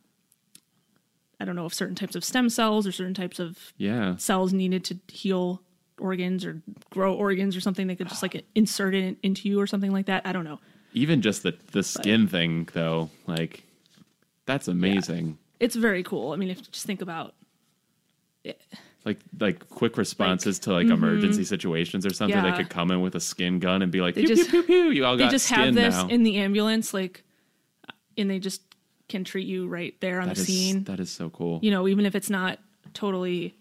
I 1.40 1.46
don't 1.46 1.56
know 1.56 1.66
if 1.66 1.74
certain 1.74 1.96
types 1.96 2.16
of 2.16 2.24
stem 2.24 2.50
cells 2.50 2.88
or 2.88 2.92
certain 2.92 3.14
types 3.14 3.40
of 3.40 3.74
yeah. 3.78 4.16
cells 4.18 4.54
needed 4.54 4.84
to 4.86 4.98
heal 5.12 5.62
organs 6.00 6.46
or 6.46 6.62
grow 6.90 7.14
organs 7.14 7.56
or 7.56 7.62
something 7.62 7.88
they 7.88 7.96
could 7.96 8.10
just 8.10 8.24
like 8.24 8.44
insert 8.56 8.96
it 8.96 9.16
into 9.22 9.48
you 9.48 9.60
or 9.60 9.68
something 9.68 9.92
like 9.92 10.08
that 10.08 10.26
i 10.26 10.32
don't 10.32 10.44
know 10.44 10.60
Even 10.94 11.22
just 11.22 11.44
the 11.44 11.56
the 11.72 11.84
skin 11.84 12.28
thing 12.28 12.68
though, 12.74 13.12
like 13.28 13.62
that's 14.48 14.68
amazing. 14.68 15.38
it's 15.60 15.76
very 15.76 16.02
cool 16.02 16.34
i 16.34 16.36
mean 16.36 16.50
if 16.50 16.58
you 16.58 16.64
just 16.72 16.88
think 16.88 17.02
about 17.04 17.36
Like 19.06 19.20
like 19.40 19.70
quick 19.70 19.98
responses 19.98 20.60
to 20.60 20.72
like 20.74 20.88
emergency 20.88 21.44
situations 21.44 22.06
or 22.06 22.14
something. 22.14 22.42
They 22.42 22.50
mm-hmm. 22.50 22.58
Could 22.58 22.70
come 22.70 22.90
in 22.90 23.02
with 23.02 23.16
a 23.16 23.20
skin 23.20 23.60
gun 23.60 23.82
and 23.82 23.92
be 23.92 24.00
like, 24.00 24.16
They 24.16 24.22
pew, 24.24 24.36
just- 24.36 24.50
pew, 24.50 24.64
pew, 24.64 24.84
pew. 24.84 24.92
You 24.92 25.06
all 25.06 25.18
they 25.18 25.26
got 25.26 25.32
just 25.32 25.50
have 25.50 25.74
this 25.74 25.94
now. 25.94 26.08
in 26.08 26.24
the 26.24 26.38
ambulance 26.38 26.94
like 26.94 27.24
and 28.18 28.30
they 28.30 28.40
just 28.40 28.62
can 29.14 29.24
treat 29.24 29.48
you 29.48 29.68
right 29.68 29.94
there 30.02 30.20
on 30.20 30.28
That 30.28 30.36
the 30.36 30.42
is- 30.42 30.48
scene 30.48 30.84
that 30.86 31.00
is 31.00 31.10
so 31.12 31.30
cool. 31.30 31.60
you 31.62 31.72
know 31.72 31.88
even 31.88 32.06
if 32.06 32.16
it's 32.16 32.30
not 32.30 32.60
totally 32.94 33.56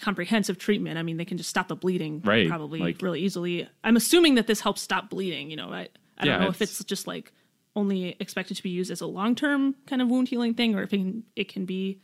comprehensive 0.00 0.58
treatment. 0.58 0.98
I 0.98 1.02
mean, 1.02 1.16
they 1.16 1.24
can 1.24 1.38
just 1.38 1.48
stop 1.48 1.68
the 1.68 1.76
bleeding 1.76 2.20
Right, 2.24 2.48
probably 2.48 2.80
like- 2.80 3.00
really 3.00 3.20
easily. 3.22 3.66
I'm 3.84 3.96
assuming 3.96 4.34
that 4.34 4.46
this 4.46 4.60
helps 4.60 4.82
stop 4.82 5.08
bleeding. 5.08 5.50
You 5.50 5.56
know, 5.56 5.68
I, 5.72 5.88
I 6.18 6.26
Yeah, 6.26 6.32
don't 6.32 6.40
know 6.42 6.48
if 6.48 6.60
it's- 6.60 6.80
it's 6.80 6.84
just 6.88 7.06
like 7.06 7.32
only 7.76 8.16
expected 8.20 8.56
to 8.56 8.62
be 8.62 8.70
used 8.70 8.90
as 8.90 9.00
a 9.00 9.06
long 9.06 9.34
term 9.34 9.76
kind 9.86 10.02
of 10.02 10.08
wound 10.08 10.28
healing 10.28 10.52
thing, 10.54 10.74
or 10.74 10.82
if 10.82 10.92
it 10.92 10.98
can, 10.98 11.22
it 11.36 11.48
can 11.48 11.64
be 11.64 12.00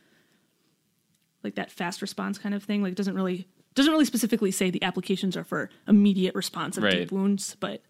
like 1.42 1.56
that 1.56 1.70
fast 1.70 2.00
response 2.00 2.38
kind 2.38 2.54
of 2.54 2.62
thing. 2.62 2.82
Like, 2.82 2.92
it 2.92 2.96
doesn't 2.96 3.14
really 3.14 3.46
doesn't 3.74 3.92
really 3.92 4.04
specifically 4.04 4.50
say 4.50 4.70
the 4.70 4.82
applications 4.82 5.36
are 5.36 5.44
for 5.44 5.68
immediate 5.86 6.34
response 6.34 6.76
of 6.76 6.82
Right. 6.84 6.98
deep 7.00 7.12
wounds, 7.12 7.56
but 7.60 7.82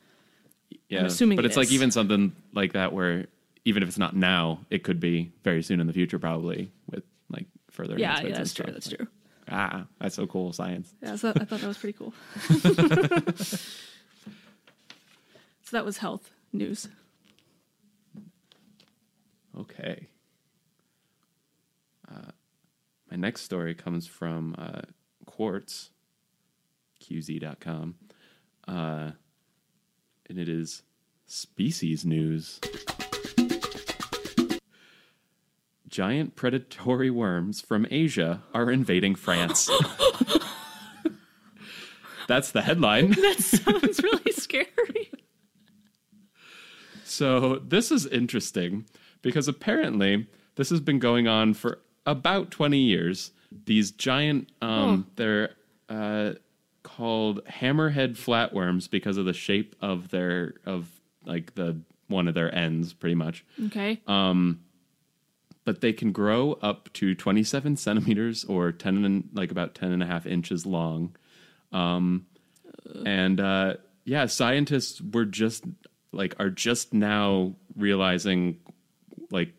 Yeah, 0.89 1.05
assuming 1.05 1.37
but 1.37 1.45
it 1.45 1.49
it's 1.49 1.57
like 1.57 1.71
even 1.73 1.91
something 1.91 2.33
like 2.55 2.73
that 2.73 2.93
where 2.93 3.27
even 3.65 3.83
if 3.83 3.89
it's 3.89 3.99
not 3.99 4.15
now, 4.17 4.61
it 4.71 4.83
could 4.85 5.01
be 5.01 5.33
very 5.45 5.63
soon 5.63 5.81
in 5.81 5.87
the 5.87 5.93
future, 5.93 6.19
probably 6.19 6.73
with 6.91 7.05
like 7.29 7.47
further. 7.71 7.99
yeah, 7.99 8.21
yeah, 8.23 8.37
that's 8.37 8.53
true. 8.55 8.65
stuff. 8.65 8.75
That's 8.75 8.89
Like, 8.89 8.97
true. 8.99 9.09
Ah, 9.53 9.87
that's 10.01 10.15
so 10.15 10.27
cool, 10.27 10.53
science. 10.53 10.95
Yeah, 11.03 11.17
so 11.17 11.31
I 11.31 11.45
thought 11.45 11.61
that 11.61 11.67
was 11.67 11.79
pretty 11.79 11.99
cool. 11.99 12.15
so 12.49 13.59
that 15.73 15.85
was 15.85 15.99
health 15.99 16.31
news. 16.53 16.89
Okay. 19.59 20.09
Uh, 22.09 22.31
my 23.11 23.17
next 23.17 23.43
story 23.43 23.75
comes 23.75 24.07
from 24.07 24.55
uh, 24.59 24.83
Quartz, 25.27 25.91
QZ.com, 27.03 27.97
uh, 28.69 29.11
and 30.29 30.39
it 30.39 30.49
is 30.49 30.83
species 31.27 32.05
news. 32.05 32.61
Giant 35.91 36.37
predatory 36.37 37.11
worms 37.11 37.61
from 37.61 37.87
Asia 37.91 38.43
are 38.55 38.71
invading 38.71 39.17
France. 39.17 39.69
That's 42.29 42.53
the 42.53 42.63
headline. 42.63 43.13
That 43.21 43.41
sounds 43.41 44.01
really 44.01 44.33
scary. 44.33 45.11
So 47.03 47.57
this 47.57 47.91
is 47.91 48.07
interesting 48.07 48.87
because 49.21 49.49
apparently 49.49 50.29
this 50.55 50.71
has 50.71 50.81
been 50.81 51.01
going 51.01 51.27
on 51.27 51.55
for 51.55 51.81
about 52.07 52.53
20 52.53 52.79
years. 52.79 53.33
These 53.65 53.91
giant, 53.91 54.53
um, 54.63 55.09
they're 55.17 55.51
uh, 55.89 56.35
called 56.85 57.45
hammerhead 57.47 58.17
flatworms 58.17 58.89
because 58.89 59.17
of 59.17 59.25
the 59.25 59.33
shape 59.33 59.75
of 59.83 60.11
their 60.11 60.55
of 60.65 60.89
like 61.25 61.57
the 61.57 61.81
one 62.07 62.29
of 62.29 62.35
their 62.35 62.55
ends, 62.55 62.93
pretty 62.93 63.17
much. 63.17 63.45
Okay. 63.67 64.01
But 65.71 65.83
they 65.83 65.93
can 65.93 66.11
grow 66.11 66.55
up 66.63 66.93
to 66.95 67.15
27 67.15 67.77
centimeters 67.77 68.45
or 68.45 68.73
10 68.73 69.05
and 69.05 69.29
like 69.33 69.53
about 69.53 69.77
10 69.77 69.93
and 69.93 70.03
a 70.03 70.07
half 70.07 70.27
inches 70.27 70.67
long. 70.67 71.15
Um, 71.71 72.27
and 73.07 73.39
uh, 73.39 73.75
yeah, 74.05 74.27
scientists 74.27 75.01
were 75.01 75.27
just 75.27 75.63
like 76.11 76.35
are 76.41 76.51
just 76.51 76.93
now 76.93 77.55
realizing 77.77 78.59
like 79.31 79.53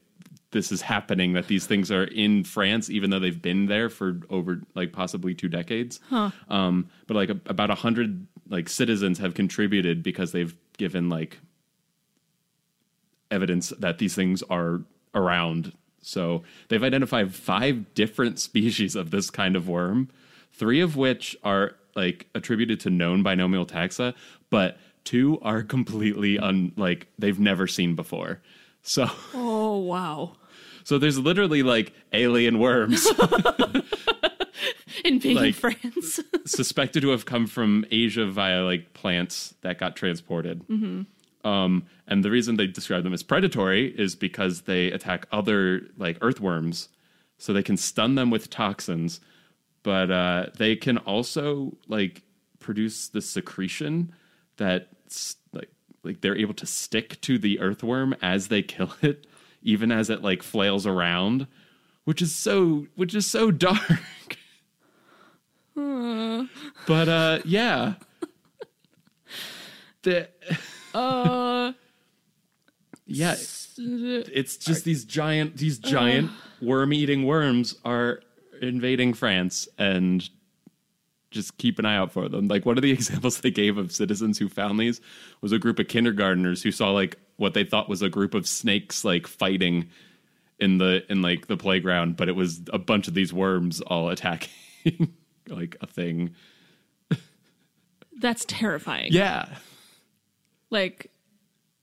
this 0.52 0.74
is 0.74 0.82
happening 0.82 1.32
that 1.32 1.48
these 1.48 1.66
things 1.66 1.90
are 1.90 2.04
in 2.04 2.44
France 2.44 2.90
even 2.90 3.10
though 3.10 3.20
they've 3.20 3.42
been 3.42 3.68
there 3.68 3.90
for 3.90 4.20
over 4.30 4.60
like 4.76 4.92
possibly 4.92 5.34
two 5.34 5.48
decades. 5.48 6.02
Um, 6.50 6.90
but 7.08 7.16
like 7.16 7.30
a, 7.30 7.40
about 7.46 7.70
a 7.70 7.76
hundred 7.76 8.28
like 8.50 8.68
citizens 8.68 9.20
have 9.20 9.34
contributed 9.34 10.04
because 10.04 10.34
they've 10.34 10.54
given 10.78 11.08
like 11.08 11.40
evidence 13.32 13.70
that 13.80 13.98
these 14.00 14.14
things 14.14 14.44
are 14.50 14.82
around. 15.16 15.72
So 16.02 16.44
they've 16.70 16.84
identified 16.84 17.34
five 17.34 17.94
different 17.94 18.40
species 18.48 18.96
of 18.96 19.12
this 19.12 19.30
kind 19.30 19.56
of 19.56 19.68
worm, 19.68 20.10
three 20.52 20.82
of 20.82 20.96
which 20.96 21.38
are 21.44 21.76
like 21.96 22.28
attributed 22.34 22.80
to 22.82 22.90
known 22.90 23.22
binomial 23.24 23.66
taxa, 23.66 24.14
but 24.50 24.78
two 25.04 25.40
are 25.42 25.62
completely 25.64 26.40
un 26.40 26.72
like 26.78 27.08
they've 27.20 27.40
never 27.40 27.68
seen 27.68 27.96
before. 27.96 28.42
So 28.82 29.06
oh 29.34 29.78
wow. 29.80 30.34
so 30.84 30.98
there's 30.98 31.20
literally 31.20 31.64
like 31.64 31.94
alien 32.14 32.58
worms 32.60 33.08
Invading 35.06 35.38
Like- 35.38 35.56
France. 35.56 36.20
suspected 36.46 37.02
to 37.02 37.10
have 37.10 37.26
come 37.26 37.48
from 37.48 37.86
Asia 37.92 38.26
via 38.28 38.64
like 38.64 38.94
plants 38.94 39.54
that 39.62 39.78
got 39.80 39.96
transported. 39.96 40.62
Mm-hmm. 40.68 41.02
Um, 41.44 41.86
and 42.08 42.24
the 42.24 42.32
reason 42.32 42.56
they 42.58 42.68
describe 42.68 43.04
them 43.04 43.14
as 43.14 43.24
predatory 43.24 43.88
is 43.98 44.16
because 44.16 44.62
they 44.62 44.92
attack 44.92 45.28
other 45.32 45.82
like 45.98 46.18
earthworms, 46.22 46.90
so 47.38 47.54
they 47.54 47.64
can 47.64 47.78
stun 47.78 48.16
them 48.16 48.30
with 48.30 48.50
toxins, 48.50 49.20
but 49.84 50.12
uh, 50.12 50.48
they 50.58 50.76
can 50.76 50.98
also 51.00 51.76
like 51.88 52.22
produce 52.60 53.10
the 53.10 53.22
secretion 53.22 54.14
that 54.58 54.90
like 55.54 55.70
like 56.04 56.22
they're 56.22 56.38
able 56.38 56.54
to 56.54 56.66
stick 56.66 57.20
to 57.22 57.38
the 57.38 57.60
earthworm 57.60 58.16
as 58.22 58.48
they 58.50 58.62
kill 58.62 58.94
it, 59.02 59.26
even 59.64 59.92
as 59.92 60.10
it 60.10 60.22
like 60.22 60.44
flails 60.44 60.86
around, 60.86 61.48
which 62.06 62.22
is 62.22 62.36
so 62.36 62.86
which 62.96 63.16
is 63.16 63.26
so 63.26 63.50
dark. 63.68 63.80
But 65.76 67.10
uh 67.10 67.40
yeah. 67.46 67.94
The 70.04 70.30
uh 70.94 71.74
yeah, 73.06 73.36
it's 73.78 74.58
just 74.58 74.86
these 74.86 75.06
giant 75.06 75.58
these 75.58 75.80
giant 75.80 76.32
worm-eating 76.62 77.26
worms 77.26 77.76
are 77.84 78.22
invading 78.62 79.14
France 79.14 79.68
and 79.78 80.30
just 81.32 81.58
keep 81.58 81.80
an 81.80 81.86
eye 81.86 81.96
out 81.96 82.12
for 82.12 82.30
them. 82.30 82.48
Like 82.48 82.66
one 82.66 82.78
of 82.78 82.84
the 82.84 82.92
examples 83.00 83.40
they 83.40 83.52
gave 83.52 83.78
of 83.78 83.92
citizens 83.92 84.38
who 84.38 84.50
found 84.50 84.80
these 84.80 85.02
was 85.42 85.52
a 85.52 85.60
group 85.60 85.80
of 85.80 85.88
kindergartners 85.88 86.62
who 86.62 86.72
saw 86.72 86.92
like 86.92 87.18
what 87.38 87.54
they 87.54 87.64
thought 87.64 87.90
was 87.90 88.02
a 88.02 88.10
group 88.10 88.34
of 88.34 88.48
snakes 88.48 89.04
like 89.04 89.28
fighting 89.28 89.90
in 90.60 90.78
the 90.78 91.04
in 91.12 91.22
like 91.22 91.48
the 91.48 91.58
playground, 91.58 92.16
but 92.16 92.30
it 92.30 92.36
was 92.36 92.62
a 92.72 92.78
bunch 92.78 93.08
of 93.08 93.14
these 93.14 93.34
worms 93.34 93.82
all 93.82 94.10
attacking 94.10 94.50
like 95.48 95.76
a 95.82 95.88
thing. 95.88 96.36
that's 98.20 98.46
terrifying. 98.46 99.12
Yeah. 99.12 99.48
Like 100.72 101.12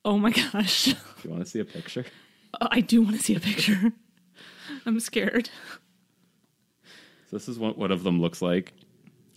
oh 0.05 0.19
my 0.19 0.31
gosh. 0.53 0.85
Do 0.87 0.91
you 1.25 1.31
want 1.31 1.45
to 1.45 1.49
see 1.51 1.61
a 1.61 1.65
picture? 1.65 2.05
I 2.61 2.81
do 2.81 3.03
want 3.03 3.17
to 3.17 3.23
see 3.23 3.35
a 3.37 3.41
picture. 3.41 3.93
I'm 4.87 4.99
scared. 5.01 5.51
So 7.31 7.37
this 7.37 7.49
is 7.49 7.59
what 7.59 7.77
one 7.79 7.91
of 7.93 8.03
them 8.03 8.21
looks 8.21 8.41
like. 8.41 8.73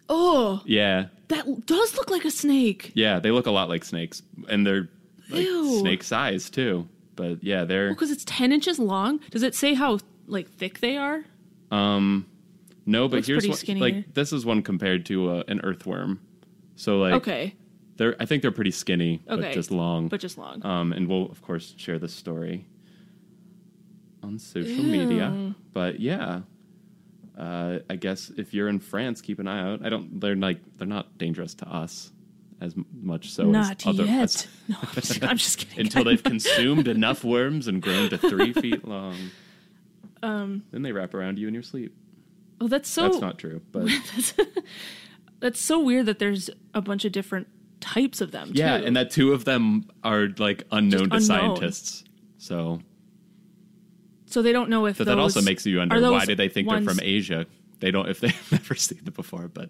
Oh, 0.07 0.61
Yeah. 0.65 1.07
that 1.27 1.65
does 1.65 1.95
look 1.95 2.09
like 2.09 2.25
a 2.25 2.31
snake. 2.31 2.91
Yeah, 2.95 3.19
they 3.19 3.31
look 3.31 3.45
a 3.47 3.51
lot 3.51 3.69
like 3.69 3.83
snakes, 3.85 4.21
and 4.49 4.65
they're 4.65 4.89
like 5.29 5.43
Ew. 5.45 5.79
snake 5.79 6.03
size 6.03 6.49
too. 6.49 6.87
But 7.15 7.43
yeah, 7.43 7.63
they're 7.65 7.89
Because 7.89 8.11
it's 8.11 8.23
10 8.25 8.51
inches 8.51 8.79
long. 8.79 9.19
Does 9.29 9.43
it 9.43 9.55
say 9.55 9.73
how 9.73 9.99
like 10.27 10.49
thick 10.49 10.79
they 10.79 10.97
are? 10.97 11.23
Um, 11.69 12.25
no. 12.85 13.07
But 13.07 13.25
here's 13.25 13.59
skinny. 13.59 13.79
like 13.81 14.13
this 14.13 14.31
is 14.33 14.45
one 14.45 14.61
compared 14.63 15.05
to 15.07 15.29
uh, 15.29 15.43
an 15.47 15.59
earthworm. 15.63 16.19
So 16.75 16.97
like 16.99 17.13
Okay, 17.15 17.55
they're 18.01 18.15
I 18.19 18.25
think 18.25 18.41
they're 18.41 18.51
pretty 18.51 18.71
skinny, 18.71 19.21
but 19.27 19.53
just 19.53 19.69
long. 19.69 20.07
but 20.07 20.19
just 20.19 20.37
long. 20.39 20.65
um, 20.65 20.91
and 20.91 21.07
we'll 21.07 21.27
of 21.29 21.41
course 21.43 21.75
share 21.77 21.99
this 21.99 22.13
story 22.13 22.65
on 24.23 24.39
social 24.39 24.83
media. 24.83 25.53
But 25.73 25.99
yeah. 25.99 26.41
Uh, 27.37 27.79
I 27.89 27.95
guess 27.95 28.29
if 28.37 28.53
you're 28.53 28.67
in 28.67 28.79
France, 28.79 29.21
keep 29.21 29.39
an 29.39 29.47
eye 29.47 29.61
out. 29.71 29.85
I 29.85 29.89
don't. 29.89 30.19
They're 30.19 30.35
like 30.35 30.59
they're 30.77 30.85
not 30.87 31.17
dangerous 31.17 31.53
to 31.55 31.67
us 31.67 32.11
as 32.59 32.75
much 33.01 33.31
so 33.31 33.43
Not 33.45 33.81
as 33.81 33.87
other 33.87 34.05
yet. 34.05 34.21
as- 34.23 34.47
no, 34.67 34.75
I'm 34.81 34.89
just, 34.93 35.23
I'm 35.31 35.37
just 35.37 35.57
kidding. 35.59 35.79
until 35.85 36.03
they've 36.03 36.21
consumed 36.35 36.87
enough 36.87 37.23
worms 37.23 37.67
and 37.67 37.81
grown 37.81 38.09
to 38.09 38.17
three 38.17 38.53
feet 38.53 38.85
long. 38.87 39.15
Um, 40.21 40.63
then 40.71 40.81
they 40.83 40.91
wrap 40.91 41.13
around 41.15 41.39
you 41.39 41.47
in 41.47 41.53
your 41.55 41.63
sleep. 41.63 41.95
oh, 42.59 42.67
that's 42.67 42.89
so 42.89 43.03
That's 43.03 43.21
not 43.21 43.39
true, 43.39 43.61
but 43.71 43.89
that's 45.39 45.59
so 45.59 45.79
weird 45.79 46.05
that 46.05 46.19
there's 46.19 46.49
a 46.75 46.81
bunch 46.81 47.05
of 47.05 47.11
different 47.11 47.47
types 47.81 48.21
of 48.21 48.31
them. 48.31 48.51
yeah, 48.53 48.77
too. 48.77 48.85
and 48.85 48.95
that 48.95 49.11
two 49.11 49.33
of 49.33 49.43
them 49.45 49.89
are 50.03 50.27
like 50.37 50.63
unknown 50.71 51.09
Just 51.09 51.27
to 51.27 51.33
unknown. 51.35 51.55
scientists. 51.57 52.03
So, 52.37 52.79
so 54.25 54.41
they 54.41 54.51
don't 54.53 54.69
know 54.69 54.85
if 54.85 54.97
those, 54.97 55.07
that 55.07 55.19
also 55.19 55.41
makes 55.41 55.65
you 55.65 55.77
wonder 55.79 55.99
why 56.11 56.25
do 56.25 56.35
they 56.35 56.47
think 56.49 56.67
ones, 56.67 56.85
they're 56.85 56.95
from 56.95 57.03
Asia? 57.03 57.45
They 57.79 57.91
don't 57.91 58.07
if 58.07 58.19
they've 58.19 58.47
never 58.51 58.75
seen 58.75 58.99
it 59.05 59.13
before. 59.13 59.47
But 59.47 59.69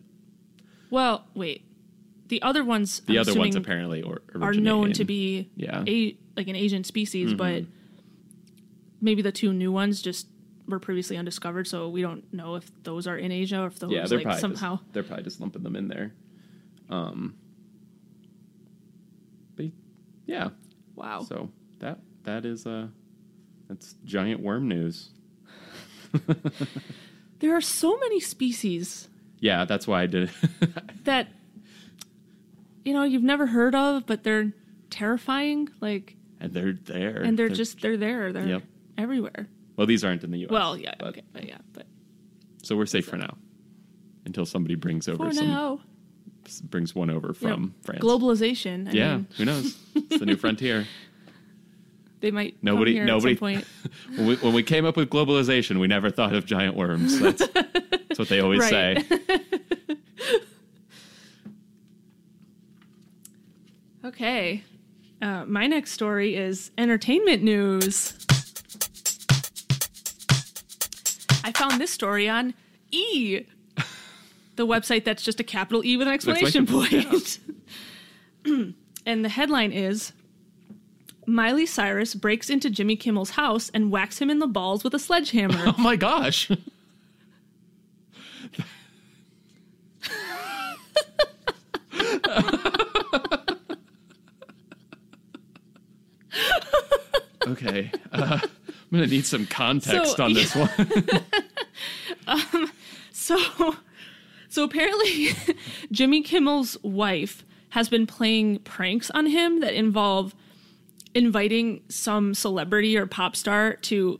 Well, 0.89 1.25
wait, 1.33 1.65
the 2.27 2.41
other 2.43 2.63
ones. 2.63 3.01
the 3.07 3.15
I'm 3.17 3.21
other 3.21 3.33
ones 3.37 3.55
apparently 3.55 4.01
or 4.03 4.21
are 4.41 4.53
known 4.53 4.93
to 4.93 5.05
be 5.05 5.49
Yeah. 5.55 5.79
Mm-hmm. 5.79 5.87
a 5.89 6.17
like 6.37 6.47
an 6.47 6.55
Asian 6.55 6.83
species, 6.83 7.33
but 7.33 7.63
maybe 9.01 9.21
the 9.21 9.31
two 9.31 9.51
new 9.53 9.71
ones 9.71 10.01
just 10.01 10.27
were 10.67 10.79
previously 10.79 11.17
undiscovered, 11.17 11.67
so 11.67 11.89
we 11.89 12.01
don't 12.01 12.31
know 12.33 12.55
if 12.55 12.71
those 12.83 13.07
are 13.07 13.17
in 13.17 13.31
Asia 13.31 13.61
or 13.61 13.67
if 13.67 13.79
those 13.79 13.91
yeah, 13.91 14.05
they're 14.05 14.21
like 14.21 14.39
somehow. 14.39 14.77
just, 14.77 14.93
they're 14.93 15.03
probably 15.03 15.23
just 15.25 15.41
lumping 15.41 15.63
them 15.63 15.75
in 15.75 15.87
there. 15.89 16.13
Um, 16.89 17.35
yeah, 20.25 20.49
Wow. 20.95 21.21
So 21.23 21.49
that 21.79 21.99
that 22.23 22.45
is 22.45 22.65
uh 22.65 22.87
that's 23.67 23.95
giant 24.05 24.41
worm 24.41 24.67
news. 24.67 25.09
There 27.39 27.55
are 27.55 27.61
so 27.61 27.97
many 27.97 28.19
species 28.19 29.07
Yeah, 29.39 29.65
that's 29.65 29.87
why 29.87 30.03
I 30.03 30.05
did. 30.05 30.29
that 31.05 31.27
you 32.85 32.93
know 32.93 33.03
you've 33.03 33.23
never 33.23 33.47
heard 33.47 33.73
of, 33.75 34.05
but 34.05 34.23
they're 34.23 34.53
terrifying. 34.91 35.69
Like, 35.79 36.15
and 36.39 36.53
they're 36.53 36.73
there. 36.73 37.21
and 37.21 37.37
they're, 37.39 37.49
just 37.49 37.81
they're 37.81 37.97
there. 37.97 38.31
They're 38.33 38.47
Yep. 38.47 38.63
everywhere. 38.97 39.47
well. 39.75 39.87
These 39.87 40.03
aren't 40.03 40.23
in 40.23 40.29
the 40.31 40.39
U.S. 40.39 40.51
Well, 40.51 40.77
yeah, 40.77 40.93
but- 40.99 41.07
okay, 41.09 41.23
but 41.33 41.47
yeah, 41.47 41.57
but 41.73 41.85
So 42.63 42.75
we're 42.75 42.85
safe 42.85 43.05
for 43.07 43.17
now, 43.17 43.37
until 44.25 44.45
somebody 44.45 44.75
brings 44.75 45.07
over 45.07 45.25
for 45.29 45.33
some 45.33 45.47
now, 45.47 45.79
brings 46.59 46.93
one 46.93 47.09
over 47.09 47.33
from 47.33 47.73
France. 47.83 48.01
globalization. 48.03 48.89
I 48.89 48.91
yeah, 48.91 49.15
mean, 49.17 49.27
who 49.37 49.45
knows? 49.45 49.77
It's 49.95 50.19
the 50.19 50.25
new 50.25 50.35
frontier. 50.37 50.85
they 52.19 52.31
might 52.31 52.57
Nobody, 52.61 52.99
nobody. 52.99 53.33
at 53.33 53.37
some 53.37 53.39
point. 53.39 53.65
when, 54.15 54.27
we, 54.27 54.35
when 54.37 54.53
we 54.53 54.63
came 54.63 54.85
up 54.85 54.97
with 54.97 55.09
globalization, 55.09 55.79
we 55.79 55.87
never 55.87 56.09
thought 56.09 56.33
of 56.35 56.45
giant 56.45 56.75
worms. 56.75 57.19
That's, 57.19 57.47
that's 57.53 58.19
what 58.19 58.27
they 58.29 58.41
always 58.41 58.67
say. 58.67 59.03
Okay. 64.03 64.63
Uh, 65.21 65.45
my 65.45 65.67
next 65.67 65.91
story 65.91 66.35
is 66.35 66.71
entertainment 66.77 67.43
news. 67.43 68.13
I 71.43 71.51
found 71.51 71.79
this 71.79 71.91
story 71.91 72.27
on 72.27 72.53
E, 72.91 73.41
the 74.55 74.65
website 74.67 75.03
that's 75.05 75.23
just 75.23 75.39
a 75.39 75.43
capital 75.43 75.83
E 75.85 75.97
with 75.97 76.07
an 76.07 76.13
exclamation 76.13 76.65
point. 76.67 77.39
and 79.05 79.25
the 79.25 79.29
headline 79.29 79.71
is 79.71 80.13
Miley 81.25 81.65
Cyrus 81.65 82.15
breaks 82.15 82.49
into 82.49 82.69
Jimmy 82.69 82.95
Kimmel's 82.95 83.31
house 83.31 83.69
and 83.73 83.91
whacks 83.91 84.19
him 84.19 84.29
in 84.29 84.39
the 84.39 84.47
balls 84.47 84.83
with 84.83 84.93
a 84.93 84.99
sledgehammer. 84.99 85.63
Oh 85.67 85.75
my 85.77 85.95
gosh. 85.95 86.49
okay. 97.47 97.91
Uh, 98.11 98.39
I'm 98.41 98.49
going 98.91 99.03
to 99.03 99.07
need 99.07 99.25
some 99.25 99.45
context 99.47 100.17
So, 100.17 100.23
on 100.23 100.33
this 100.33 100.55
one. 100.55 100.69
So, 103.13 103.37
so 104.51 104.65
apparently, 104.65 105.29
Jimmy 105.93 106.21
Kimmel's 106.21 106.77
wife 106.83 107.45
has 107.69 107.87
been 107.87 108.05
playing 108.05 108.59
pranks 108.59 109.09
on 109.11 109.27
him 109.27 109.61
that 109.61 109.73
involve 109.73 110.35
inviting 111.15 111.81
some 111.87 112.33
celebrity 112.33 112.97
or 112.97 113.05
pop 113.05 113.37
star 113.37 113.75
to 113.75 114.19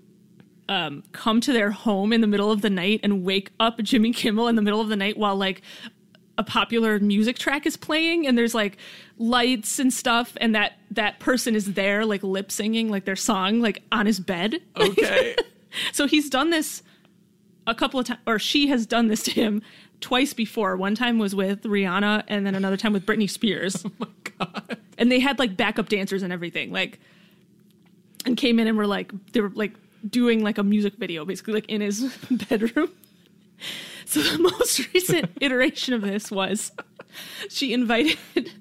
um, 0.70 1.04
come 1.12 1.42
to 1.42 1.52
their 1.52 1.72
home 1.72 2.14
in 2.14 2.22
the 2.22 2.28
middle 2.28 2.50
of 2.50 2.62
the 2.62 2.70
night 2.70 3.02
and 3.04 3.26
wake 3.26 3.52
up 3.60 3.80
Jimmy 3.80 4.14
Kimmel 4.14 4.48
in 4.48 4.56
the 4.56 4.62
middle 4.62 4.80
of 4.80 4.88
the 4.88 4.96
night 4.96 5.18
while 5.18 5.36
like 5.36 5.62
a 6.38 6.44
popular 6.44 6.98
music 7.00 7.38
track 7.38 7.66
is 7.66 7.76
playing 7.76 8.26
and 8.26 8.38
there's 8.38 8.56
like 8.56 8.78
lights 9.18 9.80
and 9.80 9.92
stuff 9.92 10.38
and 10.40 10.56
that 10.56 10.80
that 10.92 11.20
person 11.20 11.56
is 11.56 11.74
there 11.74 12.06
like 12.06 12.24
lip 12.24 12.54
singing 12.54 12.88
like 12.90 13.04
their 13.04 13.18
song 13.18 13.60
like 13.60 13.84
on 13.92 14.06
his 14.06 14.22
bed 14.22 14.62
okay. 14.78 15.36
so 15.92 16.08
he's 16.08 16.30
done 16.30 16.52
this 16.52 16.84
a 17.68 17.76
couple 17.76 18.00
of 18.00 18.06
times, 18.08 18.20
or 18.26 18.40
she 18.40 18.68
has 18.68 18.86
done 18.86 19.08
this 19.08 19.24
to 19.24 19.32
him 19.32 19.62
twice 20.00 20.34
before. 20.34 20.76
One 20.76 20.96
time 20.96 21.20
was 21.20 21.36
with 21.36 21.64
Rihanna, 21.64 22.24
and 22.28 22.46
then 22.46 22.56
another 22.56 22.78
time 22.78 22.94
with 22.94 23.06
Britney 23.06 23.30
Spears. 23.30 23.86
oh 23.86 23.92
my 24.00 24.08
god! 24.38 24.78
And 24.98 25.12
they 25.12 25.20
had 25.20 25.40
like 25.40 25.56
backup 25.56 25.90
dancers 25.90 26.24
and 26.24 26.34
everything, 26.34 26.72
like, 26.72 27.00
and 28.26 28.36
came 28.36 28.60
in 28.60 28.68
and 28.68 28.78
were 28.78 28.88
like, 28.88 29.12
they 29.34 29.42
were 29.42 29.50
like 29.50 29.74
doing 30.08 30.44
like 30.44 30.58
a 30.58 30.64
music 30.64 30.96
video, 30.96 31.26
basically 31.26 31.54
like 31.54 31.70
in 31.70 31.82
his 31.82 32.16
bedroom. 32.50 32.92
So 34.06 34.22
the 34.22 34.40
most 34.40 34.94
recent 34.94 35.32
iteration 35.42 35.94
of 35.94 36.02
this 36.02 36.32
was 36.32 36.72
she 37.50 37.74
invited 37.74 38.52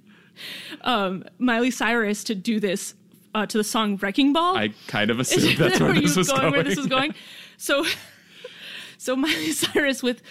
um, 0.82 1.24
Miley 1.38 1.70
Cyrus 1.70 2.24
to 2.24 2.34
do 2.34 2.60
this 2.60 2.94
uh, 3.34 3.46
to 3.46 3.58
the 3.58 3.64
song 3.64 3.96
"Wrecking 3.96 4.32
Ball." 4.32 4.56
I 4.56 4.72
kind 4.86 5.10
of 5.10 5.20
assumed 5.20 5.56
that's 5.56 5.80
where 5.80 5.92
this 5.92 6.16
was 6.16 6.28
going, 6.28 6.40
going. 6.40 6.52
where 6.52 6.62
this 6.62 6.76
was 6.76 6.86
going. 6.86 7.14
So, 7.56 7.84
so 9.00 9.16
Miley 9.16 9.52
Cyrus 9.52 10.02
with 10.02 10.22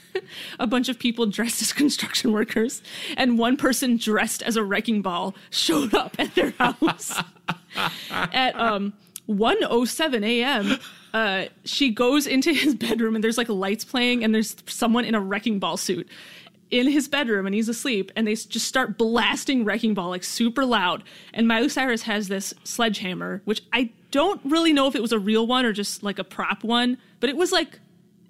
a 0.60 0.66
bunch 0.66 0.88
of 0.88 0.98
people 0.98 1.24
dressed 1.26 1.62
as 1.62 1.72
construction 1.72 2.32
workers, 2.32 2.82
and 3.16 3.38
one 3.38 3.56
person 3.56 3.96
dressed 3.96 4.42
as 4.42 4.56
a 4.56 4.62
wrecking 4.62 5.00
ball 5.00 5.34
showed 5.48 5.94
up 5.94 6.16
at 6.18 6.34
their 6.34 6.50
house 6.58 7.18
at 8.10 8.58
um 8.60 8.92
1:07 9.28 10.24
a.m. 10.24 10.78
Uh, 11.14 11.46
she 11.64 11.90
goes 11.90 12.26
into 12.26 12.52
his 12.52 12.74
bedroom 12.74 13.14
and 13.14 13.24
there's 13.24 13.38
like 13.38 13.48
lights 13.48 13.84
playing 13.84 14.22
and 14.22 14.34
there's 14.34 14.54
someone 14.66 15.04
in 15.04 15.14
a 15.14 15.20
wrecking 15.20 15.58
ball 15.58 15.76
suit 15.76 16.08
in 16.70 16.88
his 16.88 17.08
bedroom 17.08 17.46
and 17.46 17.54
he's 17.54 17.68
asleep 17.68 18.12
and 18.14 18.28
they 18.28 18.34
just 18.34 18.66
start 18.66 18.96
blasting 18.96 19.64
wrecking 19.64 19.92
ball 19.92 20.08
like 20.08 20.22
super 20.22 20.64
loud 20.64 21.02
and 21.34 21.48
miley 21.48 21.68
cyrus 21.68 22.02
has 22.02 22.28
this 22.28 22.54
sledgehammer 22.62 23.42
which 23.44 23.60
i 23.72 23.90
don't 24.12 24.40
really 24.44 24.72
know 24.72 24.86
if 24.86 24.94
it 24.94 25.02
was 25.02 25.10
a 25.10 25.18
real 25.18 25.48
one 25.48 25.64
or 25.64 25.72
just 25.72 26.04
like 26.04 26.20
a 26.20 26.22
prop 26.22 26.62
one 26.62 26.96
but 27.18 27.28
it 27.28 27.36
was 27.36 27.50
like 27.50 27.80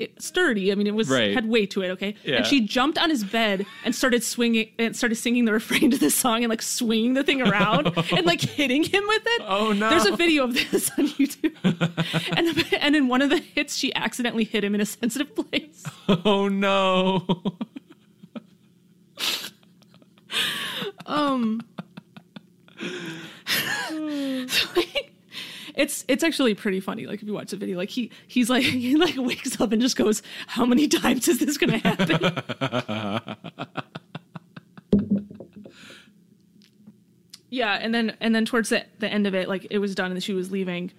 it, 0.00 0.20
sturdy 0.22 0.72
i 0.72 0.74
mean 0.74 0.86
it 0.86 0.94
was 0.94 1.08
Right. 1.08 1.34
had 1.34 1.46
weight 1.48 1.70
to 1.72 1.82
it 1.82 1.90
okay 1.90 2.14
Yeah. 2.24 2.36
and 2.36 2.46
she 2.46 2.60
jumped 2.60 2.98
on 2.98 3.10
his 3.10 3.22
bed 3.24 3.66
and 3.84 3.94
started 3.94 4.22
swinging 4.24 4.70
and 4.78 4.96
started 4.96 5.16
singing 5.16 5.44
the 5.44 5.52
refrain 5.60 5.90
to 5.90 5.98
the 5.98 6.10
song 6.10 6.42
and 6.42 6.50
like 6.50 6.62
swinging 6.62 7.14
the 7.14 7.22
thing 7.24 7.42
around 7.42 7.92
oh. 7.96 8.04
and 8.16 8.26
like 8.26 8.40
hitting 8.40 8.82
him 8.82 9.04
with 9.06 9.22
it 9.26 9.42
Oh, 9.46 9.72
no. 9.72 9.90
there's 9.90 10.06
a 10.06 10.16
video 10.16 10.44
of 10.44 10.54
this 10.54 10.90
on 10.98 11.06
youtube 11.08 11.54
and, 12.36 12.74
and 12.80 12.96
in 12.96 13.08
one 13.08 13.22
of 13.22 13.30
the 13.30 13.38
hits 13.38 13.76
she 13.76 13.94
accidentally 13.94 14.44
hit 14.44 14.64
him 14.64 14.74
in 14.74 14.80
a 14.80 14.86
sensitive 14.86 15.34
place 15.36 15.84
oh 16.08 16.48
no. 16.48 17.26
Um. 21.06 21.60
like, 24.76 25.12
it's 25.74 26.04
it's 26.08 26.24
actually 26.24 26.54
pretty 26.54 26.80
funny. 26.80 27.06
Like 27.06 27.22
if 27.22 27.28
you 27.28 27.34
watch 27.34 27.50
the 27.50 27.56
video, 27.56 27.76
like 27.76 27.90
he 27.90 28.10
he's 28.26 28.50
like 28.50 28.62
he 28.64 28.96
like 28.96 29.16
wakes 29.16 29.60
up 29.60 29.72
and 29.72 29.80
just 29.80 29.96
goes, 29.96 30.22
"How 30.46 30.64
many 30.64 30.88
times 30.88 31.28
is 31.28 31.38
this 31.38 31.58
going 31.58 31.80
to 31.80 31.88
happen?" 31.88 33.40
yeah, 37.50 37.78
and 37.80 37.94
then 37.94 38.16
and 38.20 38.34
then 38.34 38.44
towards 38.44 38.70
the 38.70 38.84
the 38.98 39.08
end 39.08 39.26
of 39.26 39.34
it, 39.34 39.48
like 39.48 39.66
it 39.70 39.78
was 39.78 39.94
done 39.94 40.12
and 40.12 40.22
she 40.22 40.32
was 40.32 40.50
leaving, 40.50 40.92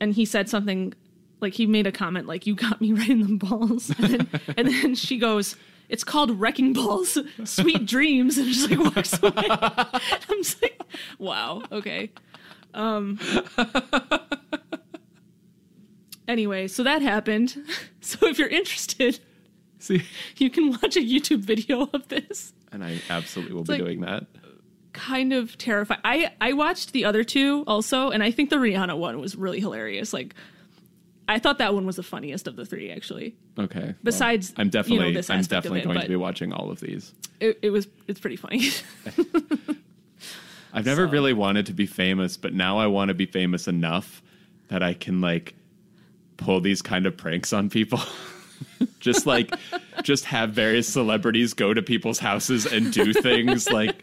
and 0.00 0.14
he 0.14 0.24
said 0.24 0.48
something 0.48 0.94
like 1.40 1.54
he 1.54 1.66
made 1.66 1.86
a 1.86 1.92
comment 1.92 2.26
like, 2.26 2.46
"You 2.46 2.54
got 2.54 2.80
me 2.80 2.92
right 2.92 3.10
in 3.10 3.38
the 3.38 3.46
balls," 3.46 3.90
and 3.98 4.08
then, 4.08 4.28
and 4.56 4.68
then 4.68 4.94
she 4.94 5.18
goes. 5.18 5.56
It's 5.88 6.04
called 6.04 6.38
Wrecking 6.38 6.74
Balls, 6.74 7.16
Sweet 7.44 7.86
Dreams, 7.86 8.36
and 8.36 8.48
just 8.48 8.70
like 8.70 8.94
walks 8.94 9.22
away. 9.22 9.46
I'm 9.48 10.42
just 10.42 10.60
like, 10.60 10.82
wow, 11.18 11.62
okay. 11.72 12.10
Um. 12.78 13.18
Anyway, 16.26 16.68
so 16.68 16.82
that 16.82 17.02
happened. 17.02 17.56
So 18.00 18.26
if 18.26 18.38
you're 18.38 18.48
interested, 18.48 19.20
See, 19.78 20.02
you 20.38 20.48
can 20.48 20.70
watch 20.70 20.96
a 20.96 21.00
YouTube 21.00 21.40
video 21.40 21.90
of 21.92 22.08
this. 22.08 22.54
and 22.72 22.82
I 22.82 23.02
absolutely 23.10 23.52
will 23.54 23.64
be 23.64 23.72
like- 23.72 23.80
doing 23.82 24.00
that. 24.00 24.24
Kind 24.94 25.34
of 25.34 25.58
terrifying. 25.58 26.00
I 26.04 26.32
I 26.40 26.54
watched 26.54 26.92
the 26.92 27.04
other 27.04 27.22
two 27.22 27.64
also, 27.66 28.08
and 28.10 28.22
I 28.22 28.30
think 28.30 28.48
the 28.48 28.56
Rihanna 28.56 28.96
one 28.96 29.20
was 29.20 29.36
really 29.36 29.60
hilarious. 29.60 30.14
Like, 30.14 30.34
I 31.28 31.38
thought 31.38 31.58
that 31.58 31.74
one 31.74 31.84
was 31.84 31.96
the 31.96 32.02
funniest 32.02 32.46
of 32.48 32.56
the 32.56 32.64
three. 32.64 32.90
Actually, 32.90 33.36
Okay. 33.58 33.80
well, 33.80 33.94
Besides, 34.02 34.54
I'm 34.56 34.62
you 34.62 34.64
know, 34.64 34.70
definitely, 34.70 35.34
I'm 35.34 35.42
definitely 35.42 35.80
it, 35.80 35.84
going 35.84 36.00
to 36.00 36.08
be 36.08 36.16
watching 36.16 36.52
all 36.54 36.70
of 36.70 36.80
these. 36.80 37.12
it, 37.40 37.58
it 37.60 37.68
was 37.70 37.86
it's 38.06 38.20
pretty 38.20 38.36
funny. 38.36 38.70
I've 40.78 40.86
never 40.86 41.06
So- 41.06 41.12
really 41.12 41.32
wanted 41.32 41.66
to 41.66 41.72
be 41.72 41.86
famous, 41.86 42.36
but 42.36 42.54
now 42.54 42.78
I 42.78 42.86
want 42.86 43.08
to 43.08 43.14
be 43.14 43.26
famous 43.26 43.66
enough 43.68 44.22
that 44.68 44.82
I 44.82 44.94
can 44.94 45.20
like 45.20 45.54
pull 46.36 46.60
these 46.60 46.82
kind 46.82 47.04
of 47.06 47.16
pranks 47.16 47.52
on 47.52 47.68
people. 47.68 48.00
just 49.00 49.26
like 49.26 49.54
just 50.02 50.24
have 50.24 50.50
various 50.50 50.88
celebrities 50.88 51.54
go 51.54 51.72
to 51.74 51.82
people's 51.82 52.18
houses 52.18 52.66
and 52.66 52.92
do 52.92 53.12
things 53.22 53.70
like 53.70 53.94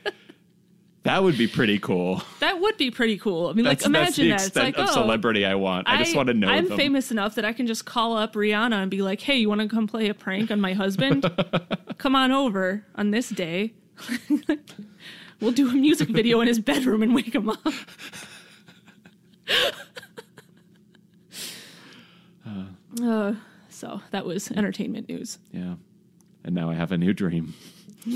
that 1.04 1.22
would 1.22 1.38
be 1.38 1.48
pretty 1.48 1.78
cool. 1.78 2.24
that 2.40 2.60
would 2.60 2.78
be 2.78 2.90
pretty 2.90 3.18
cool. 3.18 3.48
I 3.50 3.54
mean, 3.54 3.64
That's, 3.64 3.86
like 3.86 3.94
that's 3.94 4.16
the 4.16 4.24
imagine 4.24 4.38
that. 4.38 4.48
It's 4.48 4.56
like 4.56 4.78
of 4.78 4.90
oh, 4.90 4.94
celebrity 4.94 5.46
I 5.46 5.54
want. 5.54 5.88
I, 5.88 5.98
just 6.00 6.16
want 6.16 6.28
to 6.28 6.34
know 6.34 6.48
I'm 6.48 6.68
them. 6.68 6.78
famous 6.78 7.12
enough 7.12 7.36
that 7.36 7.46
I 7.46 7.54
can 7.54 7.68
just 7.68 7.86
call 7.86 8.18
up 8.18 8.34
Rihanna 8.34 8.74
and 8.74 8.90
be 8.90 9.04
like, 9.04 9.22
"Hey, 9.22 9.38
you 9.38 9.48
want 9.48 9.62
to 9.62 9.68
come 9.68 9.86
play 9.86 10.10
a 10.10 10.16
prank 10.16 10.50
on 10.50 10.60
my 10.60 10.74
husband? 10.74 11.30
come 12.00 12.16
on 12.16 12.32
over 12.32 12.84
on 12.96 13.12
this 13.12 13.30
day. 13.30 13.74
We'll 15.42 15.52
do 15.52 15.70
a 15.70 15.74
music 15.74 16.10
video 16.20 16.42
in 16.42 16.48
his 16.48 16.60
bedroom 16.60 17.04
and 17.04 17.14
wake 17.16 17.34
him 17.36 17.50
up." 17.50 17.74
Uh, 23.02 23.34
so 23.70 24.02
that 24.12 24.26
was 24.26 24.50
entertainment 24.52 25.10
news. 25.10 25.38
Yeah. 25.52 25.76
And 26.44 26.56
now 26.56 26.70
I 26.70 26.76
have 26.76 26.92
a 26.92 26.98
new 26.98 27.14
dream. 27.14 27.54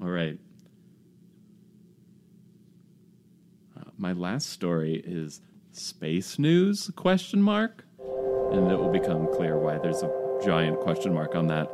All 0.00 0.08
right. 0.08 0.38
Uh, 3.76 3.82
my 3.98 4.12
last 4.12 4.48
story 4.50 5.02
is 5.04 5.40
space 5.72 6.38
news 6.38 6.90
question 6.96 7.42
mark. 7.42 7.84
and 8.52 8.70
it 8.70 8.78
will 8.78 8.90
become 8.90 9.28
clear 9.34 9.58
why 9.58 9.78
there's 9.78 10.02
a 10.02 10.10
giant 10.44 10.80
question 10.80 11.12
mark 11.14 11.34
on 11.34 11.46
that. 11.48 11.70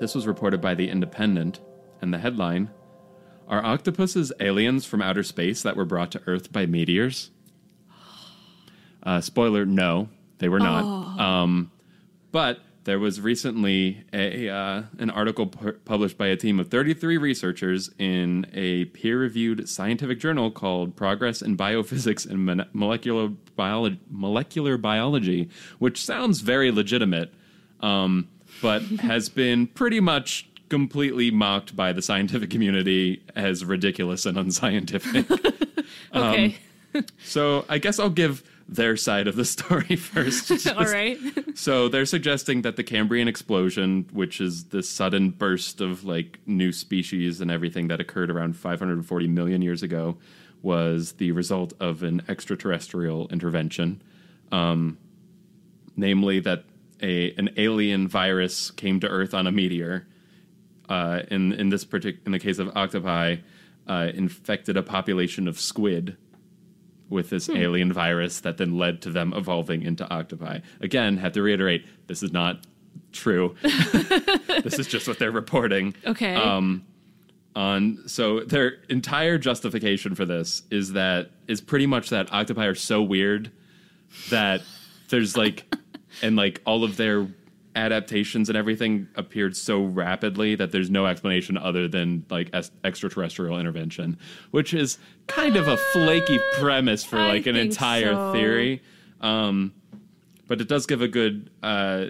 This 0.00 0.14
was 0.14 0.26
reported 0.26 0.62
by 0.62 0.74
The 0.74 0.88
Independent, 0.88 1.60
and 2.00 2.12
the 2.12 2.18
headline 2.18 2.70
Are 3.46 3.62
octopuses 3.62 4.32
aliens 4.40 4.86
from 4.86 5.02
outer 5.02 5.22
space 5.22 5.62
that 5.62 5.76
were 5.76 5.84
brought 5.84 6.10
to 6.12 6.22
Earth 6.26 6.50
by 6.50 6.64
meteors? 6.66 7.30
Uh, 9.02 9.20
spoiler, 9.20 9.66
no, 9.66 10.08
they 10.38 10.48
were 10.48 10.58
not. 10.58 11.18
Um, 11.20 11.70
but 12.32 12.60
there 12.84 12.98
was 12.98 13.20
recently 13.20 14.04
a 14.12 14.48
uh, 14.48 14.82
an 14.98 15.10
article 15.10 15.48
pu- 15.48 15.72
published 15.84 16.16
by 16.16 16.28
a 16.28 16.36
team 16.36 16.58
of 16.58 16.68
33 16.68 17.18
researchers 17.18 17.90
in 17.98 18.46
a 18.54 18.86
peer-reviewed 18.86 19.68
scientific 19.68 20.18
journal 20.18 20.50
called 20.50 20.96
Progress 20.96 21.42
in 21.42 21.56
Biophysics 21.58 22.28
and 22.28 22.46
Mon- 22.46 22.68
Molecular 22.72 23.32
Molecular 24.08 24.78
Biology, 24.78 25.50
which 25.78 26.02
sounds 26.02 26.40
very 26.40 26.70
legitimate, 26.70 27.32
um, 27.80 28.28
but 28.62 28.82
has 29.00 29.28
been 29.28 29.66
pretty 29.66 30.00
much 30.00 30.48
completely 30.68 31.30
mocked 31.30 31.74
by 31.74 31.92
the 31.92 32.00
scientific 32.02 32.48
community 32.50 33.22
as 33.34 33.64
ridiculous 33.64 34.26
and 34.26 34.36
unscientific. 34.38 35.26
Okay. 36.14 36.56
so 37.22 37.64
I 37.68 37.78
guess 37.78 37.98
I'll 38.00 38.10
give 38.10 38.42
their 38.68 38.96
side 38.96 39.26
of 39.28 39.36
the 39.36 39.44
story 39.56 39.94
first. 39.96 40.48
Just- 40.48 40.66
All 40.68 40.84
right. 40.84 41.18
so 41.54 41.88
they're 41.88 42.04
suggesting 42.06 42.62
that 42.62 42.74
the 42.76 42.82
Cambrian 42.84 43.28
explosion, 43.28 44.06
which 44.12 44.40
is 44.40 44.64
this 44.66 44.88
sudden 44.88 45.30
burst 45.30 45.80
of 45.80 46.04
like 46.04 46.38
new 46.46 46.72
species 46.72 47.40
and 47.40 47.50
everything 47.50 47.88
that 47.88 48.00
occurred 48.00 48.30
around 48.30 48.56
540 48.56 49.28
million 49.28 49.62
years 49.62 49.82
ago, 49.84 50.16
was 50.62 51.12
the 51.12 51.30
result 51.32 51.72
of 51.80 52.02
an 52.02 52.22
extraterrestrial 52.28 53.28
intervention. 53.28 54.02
Um, 54.52 54.98
namely, 55.96 56.40
that 56.40 56.64
a 57.02 57.32
an 57.34 57.50
alien 57.56 58.08
virus 58.08 58.70
came 58.70 59.00
to 59.00 59.08
Earth 59.08 59.34
on 59.34 59.46
a 59.46 59.52
meteor. 59.52 60.06
Uh, 60.88 61.22
in 61.30 61.52
in 61.52 61.68
this 61.68 61.84
partic- 61.84 62.18
in 62.26 62.32
the 62.32 62.38
case 62.38 62.58
of 62.58 62.68
octopi, 62.76 63.36
uh, 63.86 64.10
infected 64.14 64.76
a 64.76 64.82
population 64.82 65.46
of 65.48 65.58
squid 65.60 66.16
with 67.08 67.30
this 67.30 67.50
alien 67.50 67.92
virus 67.92 68.40
that 68.40 68.56
then 68.56 68.78
led 68.78 69.02
to 69.02 69.10
them 69.10 69.32
evolving 69.34 69.82
into 69.82 70.08
octopi. 70.12 70.60
Again, 70.80 71.16
have 71.16 71.32
to 71.32 71.42
reiterate, 71.42 71.84
this 72.06 72.22
is 72.22 72.32
not 72.32 72.64
true. 73.12 73.56
this 73.62 74.78
is 74.78 74.86
just 74.86 75.08
what 75.08 75.18
they're 75.18 75.32
reporting. 75.32 75.94
Okay. 76.06 76.36
Um, 76.36 76.86
on 77.56 77.98
so 78.06 78.40
their 78.40 78.74
entire 78.88 79.36
justification 79.36 80.14
for 80.14 80.24
this 80.24 80.62
is 80.70 80.92
that 80.92 81.30
is 81.48 81.60
pretty 81.60 81.86
much 81.86 82.10
that 82.10 82.32
octopi 82.32 82.66
are 82.66 82.76
so 82.76 83.02
weird 83.02 83.50
that 84.30 84.62
there's 85.08 85.36
like 85.36 85.64
and 86.22 86.36
like 86.36 86.60
all 86.64 86.84
of 86.84 86.96
their 86.96 87.28
adaptations 87.76 88.48
and 88.48 88.58
everything 88.58 89.06
appeared 89.14 89.56
so 89.56 89.84
rapidly 89.84 90.56
that 90.56 90.72
there's 90.72 90.90
no 90.90 91.06
explanation 91.06 91.56
other 91.56 91.86
than 91.86 92.26
like 92.28 92.50
es- 92.52 92.72
extraterrestrial 92.82 93.58
intervention 93.60 94.18
which 94.50 94.74
is 94.74 94.98
kind 95.28 95.56
of 95.56 95.68
a 95.68 95.76
flaky 95.76 96.40
premise 96.58 97.04
for 97.04 97.18
I 97.18 97.28
like 97.28 97.46
an 97.46 97.54
entire 97.54 98.12
so. 98.12 98.32
theory 98.32 98.82
um 99.20 99.72
but 100.48 100.60
it 100.60 100.66
does 100.66 100.84
give 100.86 101.00
a 101.00 101.06
good 101.06 101.48
uh 101.62 102.06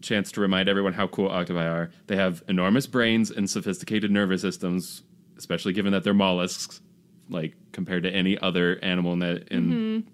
chance 0.00 0.32
to 0.32 0.40
remind 0.40 0.68
everyone 0.68 0.92
how 0.92 1.06
cool 1.06 1.28
octopi 1.28 1.66
are. 1.66 1.90
They 2.06 2.16
have 2.16 2.42
enormous 2.48 2.86
brains 2.86 3.30
and 3.30 3.48
sophisticated 3.48 4.10
nervous 4.10 4.40
systems, 4.40 5.02
especially 5.36 5.72
given 5.72 5.92
that 5.92 6.04
they're 6.04 6.14
mollusks, 6.14 6.80
like 7.28 7.54
compared 7.72 8.04
to 8.04 8.10
any 8.10 8.38
other 8.38 8.78
animal 8.82 9.12
in 9.14 9.18
that 9.20 9.48
in 9.48 10.06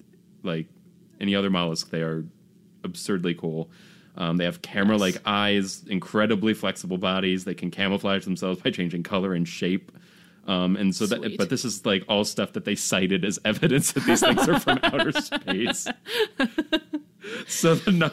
like 0.43 0.69
any 1.21 1.35
other 1.35 1.51
mollusk, 1.51 1.91
they 1.91 2.01
are 2.03 2.25
absurdly 2.85 3.35
cool. 3.35 3.71
Um, 4.17 4.37
they 4.37 4.45
have 4.45 4.63
camera-like 4.63 5.17
eyes, 5.27 5.83
incredibly 5.89 6.55
flexible 6.55 6.99
bodies. 6.99 7.45
They 7.45 7.55
can 7.55 7.71
camouflage 7.71 8.25
themselves 8.25 8.61
by 8.63 8.71
changing 8.71 9.03
color 9.03 9.35
and 9.35 9.47
shape. 9.49 9.91
Um, 10.47 10.77
and 10.77 10.95
so 10.95 11.07
that, 11.07 11.39
but 11.39 11.49
this 11.49 11.65
is 11.65 11.87
like 11.87 12.05
all 12.07 12.23
stuff 12.25 12.53
that 12.53 12.65
they 12.67 12.75
cited 12.75 13.25
as 13.25 13.39
evidence 13.47 13.93
that 13.93 14.05
these 14.05 14.21
things 14.21 14.47
are 14.47 14.61
from 14.61 14.79
outer 14.83 15.11
space. 15.21 15.89
so 17.47 17.75
the, 17.77 17.91
no- 17.93 18.11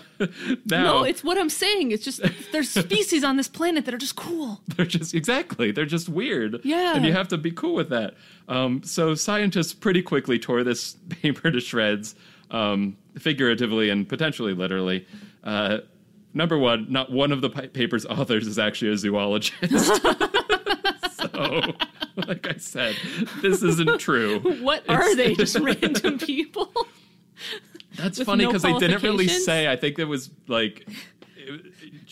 now 0.66 0.84
no, 0.84 1.04
it's 1.04 1.24
what 1.24 1.38
I'm 1.38 1.50
saying. 1.50 1.92
It's 1.92 2.06
just 2.06 2.22
there's 2.54 2.70
species 2.70 3.24
on 3.26 3.36
this 3.36 3.50
planet 3.50 3.84
that 3.86 3.94
are 3.94 3.98
just 3.98 4.16
cool. 4.16 4.62
they're 4.76 4.86
just 4.86 5.14
exactly 5.14 5.72
they're 5.72 5.86
just 5.86 6.08
weird 6.08 6.62
Yeah. 6.64 6.96
and 6.96 7.06
you 7.06 7.12
have 7.12 7.28
to 7.30 7.38
be 7.38 7.52
cool 7.52 7.76
with 7.76 7.90
that 7.90 8.14
um, 8.48 8.82
so 8.84 9.14
scientists 9.16 9.74
pretty 9.74 10.02
quickly 10.02 10.40
tore 10.40 10.64
this 10.64 10.94
paper 11.10 11.52
to 11.52 11.60
shreds 11.60 12.16
um, 12.52 12.98
figuratively 13.18 13.90
and 13.90 14.08
potentially 14.08 14.54
literally 14.54 15.06
uh, 15.44 15.80
number 16.34 16.58
one 16.58 16.86
not 16.92 17.12
one 17.12 17.32
of 17.32 17.42
the 17.42 17.50
pa- 17.50 17.68
paper's 17.74 18.06
authors 18.06 18.48
is 18.48 18.60
actually 18.60 18.92
a 18.92 18.98
zoologist 18.98 19.54
so 21.20 21.62
like 22.28 22.48
i 22.48 22.56
said 22.58 22.96
this 23.42 23.62
isn't 23.64 24.00
true 24.00 24.40
What 24.62 24.84
It's- 24.84 24.98
are 24.98 25.16
they? 25.16 25.34
Just 25.42 25.58
random 25.60 26.20
people? 26.20 26.72
that's 27.98 28.22
funny 28.24 28.44
no 28.46 28.50
because 28.50 28.62
they 28.64 28.78
didn't 28.78 29.02
really 29.04 29.28
say 29.28 29.68
i 29.72 29.76
think 29.76 30.00
it 30.00 30.06
was 30.06 30.30
like 30.48 30.88
it- 31.36 31.62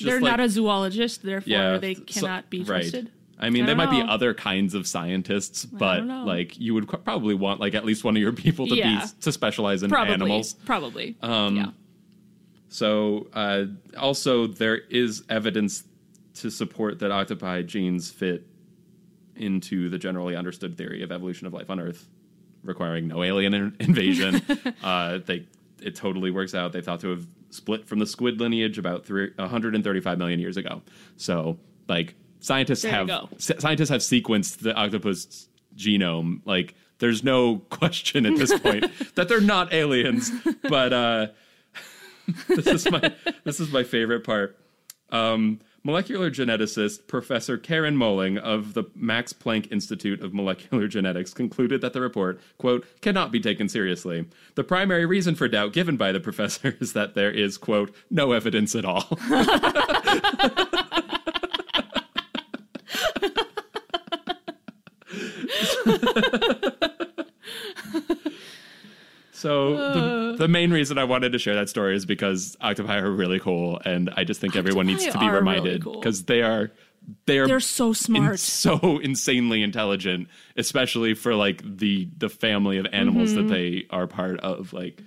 They're 0.02 0.20
like- 0.22 0.32
not 0.32 0.40
a 0.40 0.50
zoologist, 0.50 1.24
therefore 1.24 1.50
yeah, 1.52 1.78
they 1.78 1.96
so- 1.96 2.02
cannot 2.08 2.50
be 2.50 2.64
right. 2.64 2.94
I 3.40 3.50
mean, 3.50 3.64
I 3.64 3.68
there 3.68 3.76
might 3.76 3.90
be 3.92 4.02
other 4.02 4.34
kinds 4.34 4.74
of 4.74 4.86
scientists, 4.86 5.64
but 5.66 6.06
like 6.06 6.60
you 6.60 6.74
would 6.74 6.88
qu- 6.88 6.98
probably 6.98 7.36
want 7.36 7.60
like 7.60 7.74
at 7.74 7.86
least 7.86 8.04
one 8.04 8.16
of 8.18 8.22
your 8.22 8.34
people 8.46 8.68
to 8.68 8.76
Yeah. 8.76 9.06
be 9.06 9.12
to 9.22 9.32
specialize 9.32 9.82
in 9.84 9.90
Probably. 9.90 10.14
animals. 10.14 10.54
Probably. 10.66 11.16
Um, 11.22 11.56
yeah. 11.56 11.66
So 12.68 13.28
uh, 13.34 13.66
also 13.98 14.48
there 14.48 14.76
is 14.78 15.24
evidence 15.30 15.84
to 16.36 16.50
support 16.52 17.00
that 17.00 17.12
octopi 17.12 17.62
genes 17.64 18.10
fit 18.12 18.46
into 19.36 19.90
the 19.90 19.98
generally 19.98 20.36
understood 20.36 20.78
theory 20.78 21.02
of 21.02 21.12
evolution 21.12 21.48
of 21.48 21.54
life 21.54 21.70
on 21.70 21.80
Earth, 21.80 22.08
requiring 22.64 23.08
no 23.08 23.24
alien 23.24 23.54
in- 23.54 23.76
invasion. 23.80 24.42
uh, 24.84 25.20
they 25.26 25.46
it 25.82 25.96
totally 25.96 26.30
works 26.30 26.54
out. 26.54 26.74
They 26.74 26.82
thought 26.82 27.00
to 27.02 27.10
have 27.10 27.26
split 27.52 27.88
from 27.88 28.00
the 28.00 28.06
squid 28.06 28.40
lineage 28.42 28.78
about 28.78 29.06
three, 29.06 29.32
135 29.38 30.18
million 30.18 30.40
years 30.40 30.58
ago. 30.58 30.82
So 31.16 31.58
like 31.88 32.16
scientists 32.40 32.84
There 32.84 32.92
have 32.92 33.30
scientists 33.38 33.90
have 33.90 34.02
sequenced 34.02 34.60
the 34.60 34.74
octopus 34.74 35.48
genome. 35.76 36.42
Like 36.46 36.76
there's 37.00 37.24
no 37.24 37.58
question 37.70 38.26
at 38.26 38.38
this 38.38 38.58
point 38.60 38.86
that 39.16 39.28
they're 39.28 39.42
not 39.42 39.74
aliens. 39.74 40.32
But 40.64 40.94
uh, 40.94 41.28
this 42.48 42.68
is 42.68 42.92
my 42.92 43.14
this 43.44 43.60
is 43.60 43.72
my 43.72 43.84
favorite 43.84 44.24
part. 44.24 44.58
Um, 45.12 45.60
molecular 45.84 46.30
geneticist 46.30 47.08
Professor 47.08 47.58
Karin 47.58 47.96
Mölling 47.98 48.38
of 48.38 48.76
the 48.76 48.84
Max 48.94 49.34
Planck 49.34 49.72
Institute 49.72 50.22
of 50.22 50.34
Molecular 50.34 50.88
Genetics 50.88 51.34
concluded 51.34 51.82
that 51.82 51.94
the 51.94 52.02
report, 52.02 52.40
quote, 52.60 52.86
cannot 53.02 53.32
be 53.32 53.40
taken 53.40 53.68
seriously. 53.70 54.28
The 54.54 54.64
primary 54.64 55.08
reason 55.08 55.34
for 55.34 55.48
doubt 55.48 55.74
given 55.74 55.98
by 55.98 56.12
the 56.12 56.20
professor 56.20 56.78
is 56.80 56.94
that 56.94 57.16
there 57.16 57.32
is, 57.32 57.58
quote, 57.58 57.96
no 58.12 58.34
evidence 58.34 58.76
at 58.76 58.86
all. 58.86 59.18
So 69.32 70.34
the, 70.34 70.36
the 70.38 70.48
main 70.50 70.70
reason 70.72 70.98
I 70.98 71.06
wanted 71.06 71.32
to 71.32 71.40
share 71.40 71.56
that 71.56 71.70
story 71.70 71.96
is 71.96 72.06
because 72.06 72.58
octopi 72.60 72.98
are 73.00 73.10
really 73.10 73.40
cool, 73.40 73.80
and 73.86 74.10
I 74.18 74.26
just 74.26 74.42
think 74.42 74.58
everyone 74.58 74.86
needs 74.86 75.04
to 75.04 75.10
Octopi 75.12 75.20
be 75.24 75.30
are 75.30 75.32
really 75.32 75.40
reminded 75.40 75.84
cool. 75.86 75.94
because 75.94 76.26
they 76.26 76.42
are 76.42 76.72
they 77.26 77.38
are 77.40 77.48
They're 77.48 77.62
so 77.62 77.94
smart, 77.94 78.32
in- 78.32 78.38
so 78.38 79.00
insanely 79.02 79.64
intelligent, 79.64 80.28
especially 80.58 81.14
for 81.14 81.36
like 81.36 81.62
the 81.64 82.10
the 82.18 82.28
family 82.28 82.80
of 82.80 82.88
animals 82.92 83.30
Mm-hmm. 83.32 83.48
that 83.48 83.54
they 83.54 83.86
are 83.92 84.08
part 84.08 84.42
of, 84.42 84.74
like 84.74 85.02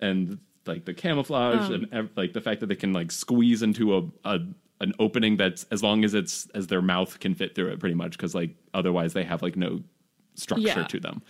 and 0.00 0.38
like 0.66 0.84
the 0.84 0.94
camouflage 0.94 1.68
Um. 1.68 1.74
and 1.74 1.88
ev- 1.94 2.10
like 2.16 2.32
the 2.32 2.40
fact 2.40 2.60
that 2.60 2.66
they 2.66 2.74
can 2.74 2.92
like 2.92 3.12
squeeze 3.12 3.62
into 3.62 3.96
a, 3.96 4.02
a 4.24 4.40
an 4.80 4.92
opening 4.98 5.36
that's 5.36 5.62
as 5.70 5.84
long 5.84 6.02
as 6.04 6.14
it's 6.14 6.48
as 6.56 6.66
their 6.66 6.82
mouth 6.82 7.20
can 7.20 7.36
fit 7.36 7.54
through 7.54 7.68
it, 7.68 7.78
pretty 7.78 7.94
much 7.94 8.12
because 8.16 8.34
like 8.34 8.56
otherwise 8.74 9.12
they 9.12 9.22
have 9.22 9.40
like 9.40 9.54
no 9.54 9.84
structure 10.34 10.62
Yeah. 10.66 10.84
to 10.84 11.00
them. 11.00 11.22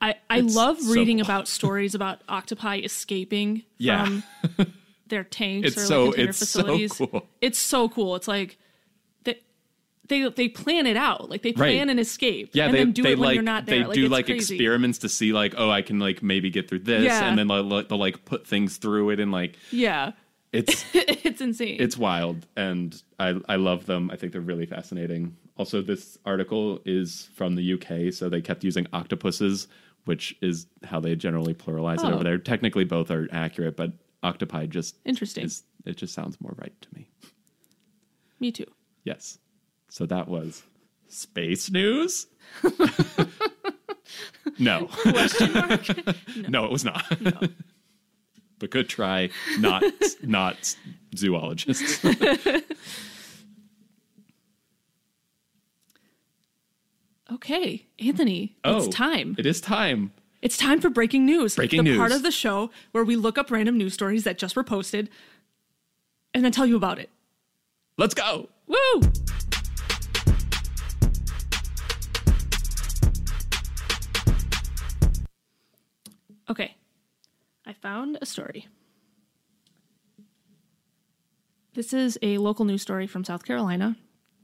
I, 0.00 0.14
I 0.28 0.38
It's 0.38 0.54
love 0.54 0.80
so 0.80 0.92
reading 0.92 1.18
cool. 1.18 1.24
about 1.26 1.48
stories 1.48 1.94
about 1.94 2.20
octopi 2.28 2.78
escaping 2.78 3.62
Yeah. 3.78 4.20
from 4.54 4.72
their 5.08 5.24
tanks 5.24 5.68
It's 5.68 5.76
or 5.78 5.86
so- 5.86 6.04
like 6.06 6.14
container 6.16 6.28
it's 6.30 6.38
so 6.38 6.44
facilities. 6.60 6.92
cool. 6.92 7.26
It's 7.40 7.58
so 7.58 7.88
cool. 7.88 8.16
It's 8.16 8.28
like 8.28 8.58
they 9.24 9.40
they 10.08 10.28
they 10.28 10.48
plan 10.48 10.86
it 10.86 10.96
out. 10.96 11.30
Like 11.30 11.42
they 11.42 11.52
plan 11.52 11.86
Right. 11.86 11.90
an 11.90 11.98
escape. 11.98 12.50
Yeah, 12.52 12.66
and 12.66 12.74
they 12.74 12.78
then 12.78 12.92
do 12.92 13.02
they 13.02 13.12
it 13.12 13.18
when 13.18 13.26
like 13.28 13.34
you're 13.34 13.42
not 13.42 13.66
there. 13.66 13.78
they 13.80 13.84
like, 13.84 13.94
do 13.94 14.08
like 14.08 14.26
crazy. 14.26 14.54
experiments 14.54 14.98
to 14.98 15.08
see 15.08 15.32
like 15.32 15.54
oh 15.56 15.70
I 15.70 15.82
can 15.82 15.98
like 15.98 16.22
maybe 16.22 16.50
get 16.50 16.68
through 16.68 16.80
this 16.80 17.04
Yeah. 17.04 17.24
and 17.28 17.38
then 17.38 17.48
they'll, 17.48 17.82
they'll 17.84 17.98
like 17.98 18.24
put 18.24 18.46
things 18.46 18.76
through 18.76 19.10
it 19.10 19.20
and 19.20 19.32
like 19.32 19.56
Yeah. 19.70 20.12
it's 20.52 20.84
it's 20.94 21.40
insane. 21.40 21.78
it's 21.80 21.96
wild 21.96 22.46
and 22.56 23.00
I 23.18 23.40
I 23.48 23.56
love 23.56 23.86
them. 23.86 24.10
I 24.12 24.16
think 24.16 24.32
they're 24.32 24.40
really 24.40 24.66
fascinating. 24.66 25.36
Also, 25.56 25.80
this 25.82 26.18
article 26.26 26.80
is 26.84 27.30
from 27.34 27.54
the 27.54 27.72
UK, 27.74 28.12
so 28.12 28.28
they 28.28 28.42
kept 28.42 28.62
using 28.62 28.86
octopuses, 28.92 29.68
which 30.04 30.36
is 30.42 30.66
how 30.84 31.00
they 31.00 31.14
generally 31.16 31.54
pluralize 31.54 31.98
it 31.98 32.04
Oh. 32.04 32.14
over 32.14 32.24
there. 32.24 32.38
Technically, 32.38 32.84
both 32.84 33.10
are 33.10 33.26
accurate, 33.32 33.76
but 33.76 33.92
octopi 34.22 34.66
just 34.66 34.96
Interesting. 35.04 35.44
is 35.44 35.62
it 35.84 35.96
just 35.96 36.12
sounds 36.14 36.38
more 36.40 36.54
right 36.58 36.74
to 36.82 36.88
me. 36.94 37.08
Me 38.40 38.50
too. 38.52 38.66
Yes. 39.04 39.38
So 39.88 40.04
that 40.06 40.28
was 40.28 40.62
space 41.08 41.70
news. 41.70 42.26
no, 44.58 44.86
Question 44.88 45.52
mark? 45.52 45.86
no, 46.48 46.64
it 46.64 46.70
was 46.70 46.84
not. 46.84 47.04
but 48.58 48.70
good 48.70 48.88
try. 48.88 49.30
Not 49.58 49.82
not 50.22 50.76
zoologists. 51.16 52.04
Okay, 57.32 57.86
Anthony, 57.98 58.56
Oh, 58.64 58.76
it's 58.78 58.94
time. 58.94 59.34
It 59.38 59.46
is 59.46 59.60
time. 59.60 60.12
It's 60.42 60.56
time 60.56 60.80
for 60.80 60.90
breaking 60.90 61.26
news. 61.26 61.56
Breaking 61.56 61.82
the 61.82 61.96
part 61.96 62.12
of 62.12 62.22
the 62.22 62.30
show 62.30 62.70
where 62.92 63.02
we 63.04 63.16
look 63.16 63.36
up 63.36 63.50
random 63.50 63.76
news 63.76 63.94
stories 63.94 64.22
that 64.24 64.38
just 64.38 64.54
were 64.54 64.62
posted 64.62 65.08
and 66.32 66.44
then 66.44 66.52
tell 66.52 66.66
you 66.66 66.76
about 66.76 66.98
it. 67.00 67.10
Let's 67.98 68.14
go. 68.14 68.48
Woo! 68.68 69.00
Okay. 76.48 76.76
I 77.66 77.72
found 77.72 78.18
a 78.20 78.26
story. 78.26 78.68
This 81.74 81.92
is 81.92 82.18
a 82.22 82.38
local 82.38 82.64
news 82.64 82.82
story 82.82 83.06
from 83.06 83.24
South 83.24 83.44
Carolina, 83.44 83.96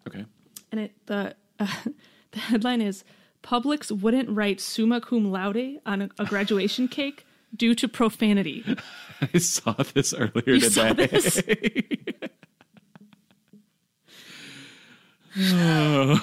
Okay. 0.07 0.27
and 0.71 0.81
it 0.81 0.92
the 1.07 1.35
uh, 1.59 1.66
the 2.33 2.40
headline 2.40 2.81
is 2.81 3.05
Publix 3.42 3.90
wouldn't 3.90 4.29
write 4.29 4.61
summa 4.61 5.01
cum 5.01 5.31
laude 5.31 5.81
on 5.87 6.03
a, 6.03 6.09
a 6.18 6.25
graduation 6.25 6.88
cake 6.88 7.25
due 7.57 7.75
to 7.75 7.88
profanity. 7.88 8.64
I 9.35 9.38
saw 9.38 9.73
this 9.95 10.12
earlier 10.14 10.42
You 10.47 10.61
today. 10.61 10.68
saw 10.71 10.92
this? 10.92 11.42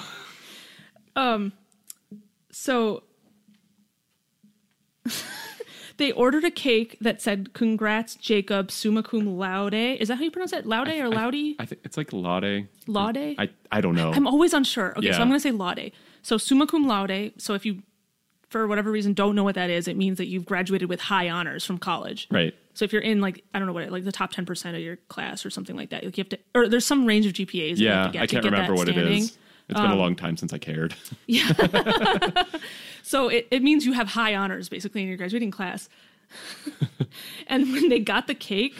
Um, 1.16 1.52
so 2.52 3.02
they 6.00 6.10
ordered 6.12 6.42
a 6.44 6.50
cake 6.50 6.96
that 7.00 7.22
said 7.22 7.52
"Congrats, 7.52 8.16
Jacob, 8.16 8.70
summa 8.72 9.02
cum 9.04 9.38
laude." 9.38 9.72
Is 9.74 10.08
that 10.08 10.16
how 10.16 10.24
you 10.24 10.30
pronounce 10.32 10.52
it? 10.52 10.66
Laude 10.66 10.88
or 10.88 11.08
laude? 11.08 11.54
I 11.60 11.64
think 11.66 11.82
it's 11.84 11.96
like 11.96 12.12
laude. 12.12 12.66
Laude. 12.88 13.16
I 13.38 13.48
I 13.70 13.80
don't 13.80 13.94
know. 13.94 14.12
I'm 14.12 14.26
always 14.26 14.52
unsure. 14.52 14.94
Okay, 14.98 15.06
Yeah. 15.06 15.12
so 15.12 15.20
I'm 15.22 15.28
going 15.28 15.38
to 15.38 15.42
say 15.42 15.52
laude. 15.52 15.92
So 16.22 16.36
summa 16.38 16.66
cum 16.66 16.86
laude. 16.88 17.32
So 17.38 17.54
if 17.54 17.64
you, 17.64 17.82
for 18.48 18.66
whatever 18.66 18.90
reason, 18.90 19.14
don't 19.14 19.34
know 19.36 19.44
what 19.44 19.54
that 19.54 19.70
is, 19.70 19.86
it 19.86 19.96
means 19.96 20.18
that 20.18 20.26
you've 20.26 20.44
graduated 20.44 20.88
with 20.88 21.00
high 21.00 21.30
honors 21.30 21.64
from 21.64 21.78
college. 21.78 22.26
right. 22.30 22.52
So 22.72 22.84
if 22.84 22.92
you're 22.92 23.02
in 23.02 23.20
like 23.20 23.44
I 23.52 23.58
don't 23.58 23.66
know 23.66 23.74
what 23.74 23.90
like 23.90 24.04
the 24.04 24.12
top 24.12 24.32
ten 24.32 24.46
percent 24.46 24.74
of 24.76 24.82
your 24.82 24.96
class 25.08 25.44
or 25.44 25.50
something 25.50 25.76
like 25.76 25.90
that, 25.90 26.04
like 26.04 26.16
you 26.16 26.22
have 26.22 26.28
to, 26.30 26.38
or 26.54 26.68
there's 26.68 26.86
some 26.86 27.04
range 27.04 27.26
of 27.26 27.32
GPAs. 27.34 27.76
that 27.76 27.80
you 27.80 27.88
have 27.88 27.96
Yeah, 27.98 28.06
to 28.06 28.12
get 28.12 28.22
I 28.22 28.26
can't 28.26 28.44
remember 28.44 28.74
what 28.74 28.88
it 28.88 28.92
standing. 28.92 29.18
is. 29.22 29.36
It's 29.70 29.80
been 29.80 29.90
a 29.90 29.96
long 29.96 30.16
time 30.16 30.36
since 30.36 30.52
I 30.52 30.58
cared. 30.58 30.94
Yeah. 31.26 31.52
so 33.02 33.28
it, 33.28 33.46
it 33.50 33.62
means 33.62 33.86
you 33.86 33.92
have 33.92 34.08
high 34.08 34.34
honors 34.34 34.68
basically 34.68 35.02
in 35.02 35.08
your 35.08 35.16
graduating 35.16 35.50
class. 35.50 35.88
and 37.46 37.72
when 37.72 37.88
they 37.88 37.98
got 38.00 38.26
the 38.26 38.34
cake, 38.34 38.76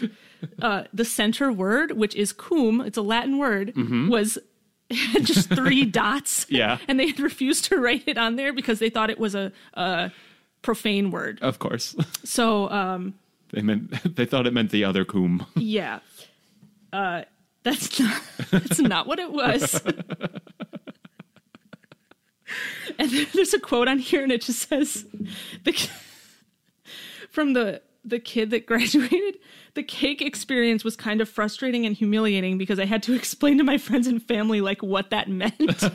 uh, 0.62 0.84
the 0.92 1.04
center 1.04 1.52
word, 1.52 1.92
which 1.92 2.14
is 2.14 2.32
cum, 2.32 2.80
it's 2.80 2.96
a 2.98 3.02
Latin 3.02 3.38
word, 3.38 3.72
was 4.08 4.38
just 5.22 5.48
three 5.48 5.84
dots. 5.84 6.44
Mm-hmm. 6.46 6.54
Yeah. 6.54 6.78
And 6.88 6.98
they 6.98 7.08
had 7.08 7.20
refused 7.20 7.64
to 7.66 7.78
write 7.78 8.04
it 8.06 8.18
on 8.18 8.36
there 8.36 8.52
because 8.52 8.78
they 8.78 8.90
thought 8.90 9.10
it 9.10 9.18
was 9.18 9.34
a, 9.34 9.52
a 9.74 10.10
profane 10.62 11.10
word. 11.10 11.38
of 11.42 11.58
course. 11.58 11.94
So 12.24 12.68
um, 12.70 13.14
they 13.52 13.62
meant 13.62 14.16
they 14.16 14.26
thought 14.26 14.46
it 14.46 14.52
meant 14.52 14.70
the 14.70 14.84
other 14.84 15.04
coom. 15.04 15.46
yeah. 15.56 16.00
Uh, 16.92 17.22
that's 17.62 17.98
not 18.00 18.22
that's 18.50 18.78
not 18.80 19.06
what 19.06 19.18
it 19.18 19.32
was. 19.32 19.80
and 22.98 23.10
there's 23.32 23.54
a 23.54 23.60
quote 23.60 23.88
on 23.88 23.98
here, 23.98 24.22
and 24.22 24.32
it 24.32 24.42
just 24.42 24.68
says, 24.68 25.06
"the 25.64 25.88
from 27.30 27.52
the 27.52 27.82
the 28.04 28.18
kid 28.18 28.50
that 28.50 28.66
graduated." 28.66 29.38
The 29.74 29.84
cake 29.84 30.20
experience 30.20 30.82
was 30.82 30.96
kind 30.96 31.20
of 31.20 31.28
frustrating 31.28 31.86
and 31.86 31.94
humiliating 31.94 32.58
because 32.58 32.80
I 32.80 32.86
had 32.86 33.04
to 33.04 33.14
explain 33.14 33.58
to 33.58 33.64
my 33.64 33.78
friends 33.78 34.08
and 34.08 34.20
family 34.20 34.60
like 34.60 34.82
what 34.82 35.10
that 35.10 35.28
meant. 35.28 35.54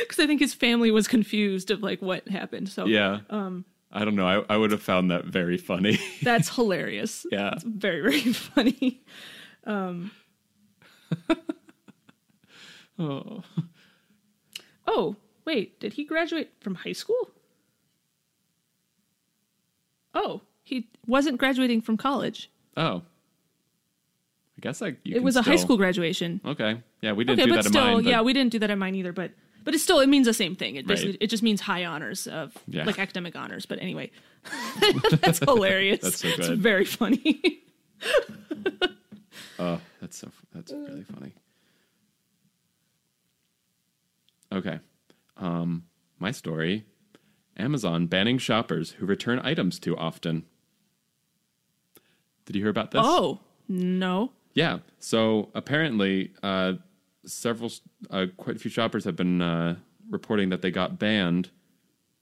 Because 0.00 0.18
I 0.18 0.26
think 0.26 0.40
his 0.40 0.54
family 0.54 0.90
was 0.90 1.06
confused 1.08 1.70
of 1.70 1.82
like 1.82 2.02
what 2.02 2.28
happened. 2.28 2.68
So 2.68 2.86
Yeah. 2.86 3.20
Um 3.30 3.64
I 3.92 4.04
don't 4.04 4.14
know. 4.14 4.26
I, 4.26 4.54
I 4.54 4.56
would 4.56 4.70
have 4.70 4.82
found 4.82 5.10
that 5.10 5.24
very 5.24 5.56
funny. 5.56 5.98
that's 6.22 6.54
hilarious. 6.54 7.26
yeah. 7.30 7.52
It's 7.54 7.64
very 7.64 8.00
very 8.02 8.32
funny. 8.32 9.02
Um, 9.64 10.10
Oh. 12.98 13.42
oh 14.86 15.16
wait, 15.46 15.80
did 15.80 15.94
he 15.94 16.04
graduate 16.04 16.50
from 16.60 16.74
high 16.74 16.92
school? 16.92 17.30
Oh, 20.14 20.42
he 20.62 20.88
wasn't 21.06 21.38
graduating 21.38 21.80
from 21.80 21.96
college. 21.96 22.50
Oh. 22.76 23.02
I 24.56 24.60
guess 24.60 24.82
you 24.82 24.96
It 25.16 25.22
was 25.22 25.36
a 25.36 25.42
high 25.42 25.56
school 25.56 25.78
graduation. 25.78 26.40
Okay. 26.44 26.82
Yeah, 27.00 27.12
we 27.12 27.24
didn't 27.24 27.40
Okay, 27.40 27.46
do 27.48 27.56
but 27.56 27.62
that 27.64 27.68
still, 27.70 27.82
in 27.86 27.94
mine. 27.94 28.04
but- 28.04 28.10
yeah, 28.10 28.20
we 28.20 28.34
didn't 28.34 28.52
do 28.52 28.58
that 28.58 28.70
in 28.70 28.78
mine 28.78 28.94
either. 28.94 29.12
But 29.14 29.30
but 29.64 29.74
it 29.74 29.78
still 29.80 30.00
it 30.00 30.08
means 30.08 30.26
the 30.26 30.34
same 30.34 30.54
thing. 30.56 30.76
It 30.76 30.86
basically 30.86 31.12
Right. 31.12 31.22
it 31.22 31.30
just 31.30 31.42
means 31.42 31.60
high 31.60 31.84
honors 31.84 32.26
of 32.26 32.56
Yeah. 32.66 32.84
like 32.84 32.98
academic 32.98 33.36
honors. 33.36 33.66
But 33.66 33.80
anyway, 33.80 34.10
that's 35.20 35.38
hilarious. 35.38 36.00
That's 36.00 36.20
so 36.20 36.28
It's 36.28 36.48
very 36.48 36.84
funny. 36.84 37.62
Oh, 39.58 39.78
that's 40.00 40.16
so 40.16 40.30
that's 40.54 40.72
really 40.72 41.04
funny. 41.04 41.32
Okay. 44.52 44.80
Um 45.36 45.84
my 46.18 46.30
story. 46.30 46.84
Amazon 47.56 48.06
banning 48.06 48.38
shoppers 48.38 48.92
who 48.92 49.06
return 49.06 49.38
items 49.44 49.78
too 49.78 49.96
often. 49.96 50.44
Did 52.46 52.56
you 52.56 52.62
hear 52.62 52.70
about 52.70 52.90
this? 52.90 53.02
oh 53.04 53.40
no, 53.68 54.32
Yeah. 54.54 54.78
So 54.98 55.50
apparently, 55.54 56.32
uh, 56.42 56.72
several, 57.24 57.70
uh, 58.10 58.26
quite 58.36 58.56
a 58.56 58.58
few 58.58 58.70
shoppers 58.70 59.04
have 59.04 59.16
been 59.16 59.42
uh, 59.42 59.76
reporting 60.08 60.48
that 60.50 60.62
they 60.62 60.70
got 60.70 60.98
banned 60.98 61.50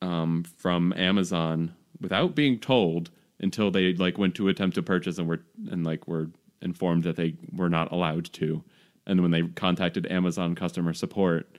um, 0.02 0.44
from 0.56 0.92
Amazon 0.96 1.74
without 2.00 2.34
being 2.34 2.58
told 2.58 3.10
until 3.40 3.70
they 3.70 3.94
like 3.94 4.18
went 4.18 4.34
to 4.36 4.48
attempt 4.48 4.74
to 4.74 4.82
purchase 4.82 5.18
and 5.18 5.28
were 5.28 5.40
and 5.70 5.84
like 5.84 6.06
were 6.08 6.30
informed 6.60 7.04
that 7.04 7.16
they 7.16 7.34
were 7.54 7.68
not 7.68 7.92
allowed 7.92 8.32
to. 8.34 8.62
And 9.06 9.22
when 9.22 9.30
they 9.30 9.42
contacted 9.42 10.10
Amazon 10.10 10.54
customer 10.54 10.92
support, 10.92 11.58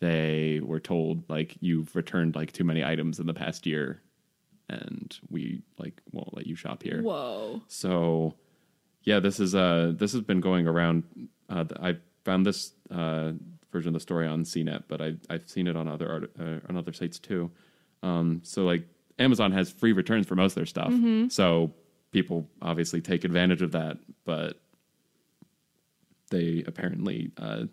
they 0.00 0.60
were 0.62 0.80
told 0.80 1.28
like 1.28 1.56
you've 1.60 1.94
returned 1.96 2.36
like 2.36 2.52
too 2.52 2.64
many 2.64 2.84
items 2.84 3.18
in 3.18 3.26
the 3.26 3.34
past 3.34 3.66
year, 3.66 4.02
and 4.68 5.18
we 5.30 5.62
like 5.78 6.00
won't 6.12 6.34
let 6.36 6.46
you 6.46 6.54
shop 6.54 6.82
here. 6.82 7.02
whoa, 7.02 7.62
So, 7.66 8.34
yeah, 9.02 9.20
this 9.20 9.40
is 9.40 9.54
uh 9.54 9.92
this 9.96 10.12
has 10.12 10.22
been 10.22 10.40
going 10.40 10.66
around. 10.66 11.04
Uh, 11.48 11.64
I 11.80 11.96
found 12.26 12.44
this 12.44 12.72
uh, 12.90 13.32
version 13.72 13.88
of 13.88 13.94
the 13.94 14.00
story 14.00 14.26
on 14.26 14.44
CNET, 14.44 14.82
but 14.88 15.00
I 15.00 15.14
I've 15.30 15.48
seen 15.48 15.66
it 15.66 15.76
on 15.76 15.88
other 15.88 16.08
art, 16.12 16.30
uh, 16.38 16.58
on 16.68 16.76
other 16.76 16.92
sites 16.92 17.18
too. 17.18 17.50
Um, 18.02 18.40
so 18.44 18.64
like 18.64 18.84
Amazon 19.18 19.52
has 19.52 19.70
free 19.70 19.92
returns 19.92 20.26
for 20.26 20.34
most 20.36 20.52
of 20.52 20.56
their 20.56 20.66
stuff, 20.66 20.92
so 21.32 21.72
people 22.12 22.48
obviously 22.60 23.00
take 23.00 23.24
advantage 23.24 23.62
of 23.62 23.72
that, 23.72 23.96
but 24.24 24.60
they 26.30 26.62
apparently. 26.66 27.30
Uh, 27.38 27.64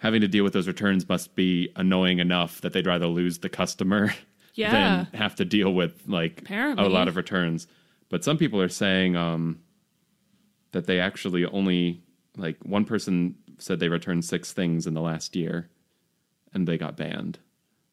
Having 0.00 0.20
to 0.20 0.28
deal 0.28 0.44
with 0.44 0.52
those 0.52 0.66
returns 0.68 1.08
must 1.08 1.34
be 1.34 1.70
annoying 1.74 2.18
enough 2.18 2.60
that 2.60 2.74
they'd 2.74 2.86
rather 2.86 3.06
lose 3.06 3.38
the 3.38 3.48
customer 3.48 4.14
Yeah. 4.54 4.70
than 4.70 5.18
have 5.18 5.34
to 5.36 5.44
deal 5.46 5.72
with 5.72 6.02
like 6.06 6.40
Apparently. 6.42 6.84
a 6.84 6.88
lot 6.90 7.08
of 7.08 7.16
returns. 7.16 7.66
But 8.10 8.22
some 8.22 8.36
people 8.36 8.60
are 8.60 8.68
saying 8.68 9.16
um, 9.16 9.58
that 10.72 10.86
they 10.86 11.00
actually 11.00 11.46
only 11.46 12.02
like 12.36 12.56
one 12.64 12.84
person 12.84 13.34
said 13.58 13.80
they 13.80 13.88
returned 13.88 14.24
six 14.24 14.52
things 14.52 14.86
in 14.86 14.94
the 14.94 15.00
last 15.00 15.34
year, 15.36 15.68
and 16.52 16.66
they 16.68 16.76
got 16.78 16.96
banned. 16.96 17.38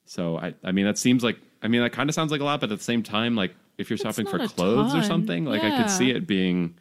So 0.06 0.38
I, 0.38 0.54
I 0.64 0.72
mean, 0.72 0.86
that 0.86 0.98
seems 0.98 1.24
like 1.24 1.38
I 1.62 1.68
mean 1.68 1.82
that 1.82 1.92
kind 1.94 2.10
of 2.10 2.14
sounds 2.16 2.32
like 2.32 2.42
a 2.42 2.44
lot, 2.44 2.60
but 2.62 2.72
at 2.72 2.78
the 2.78 2.84
same 2.84 3.04
time, 3.04 3.36
like 3.36 3.56
if 3.78 3.90
you're 3.90 3.98
shopping 3.98 4.26
for 4.28 4.46
clothes 4.48 4.94
or 4.94 5.02
something, 5.04 5.46
like 5.46 5.64
I 5.64 5.82
could 5.82 5.90
see 5.90 6.12
it 6.12 6.28
being 6.28 6.76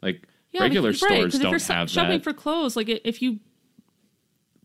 like 0.00 0.22
Yeah, 0.52 0.62
regular 0.62 0.92
because- 0.92 1.02
right, 1.02 1.18
don't 1.30 1.34
if 1.34 1.42
you're 1.42 1.76
have 1.76 1.90
shopping 1.90 2.18
that. 2.18 2.24
for 2.24 2.32
clothes, 2.32 2.76
like 2.76 2.88
if 2.88 3.20
you 3.20 3.40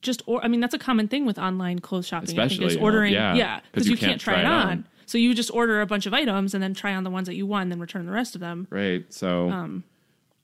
just 0.02 0.22
or 0.28 0.44
I 0.44 0.48
mean 0.48 0.60
that's 0.60 0.74
a 0.76 0.80
common 0.80 1.08
thing 1.08 1.26
with 1.26 1.38
online 1.40 1.80
clothes 1.80 2.08
shopping. 2.08 2.30
I 2.30 2.48
think, 2.48 2.52
Especially, 2.52 2.66
is 2.68 2.78
ordering, 2.78 3.14
yeah, 3.14 3.34
yeah, 3.34 3.56
'cause 3.56 3.64
because 3.72 3.86
you 3.88 3.92
you, 3.94 3.98
can't, 3.98 4.10
can't 4.12 4.22
try, 4.22 4.34
try 4.36 4.42
it 4.42 4.46
it 4.46 4.48
on. 4.48 4.68
on. 4.70 4.88
So 5.08 5.18
you 5.18 5.34
just 5.34 5.52
order 5.54 5.82
a 5.82 5.86
bunch 5.88 6.06
of 6.06 6.14
items 6.14 6.54
and 6.54 6.62
then 6.62 6.74
try 6.74 6.94
on 6.94 7.04
the 7.04 7.10
ones 7.10 7.28
that 7.28 7.36
you 7.36 7.46
want, 7.48 7.64
and 7.64 7.72
then 7.72 7.80
return 7.80 8.06
the 8.06 8.12
rest 8.12 8.36
of 8.36 8.42
them. 8.42 8.68
right. 8.70 9.06
So 9.12 9.50
Um, 9.50 9.84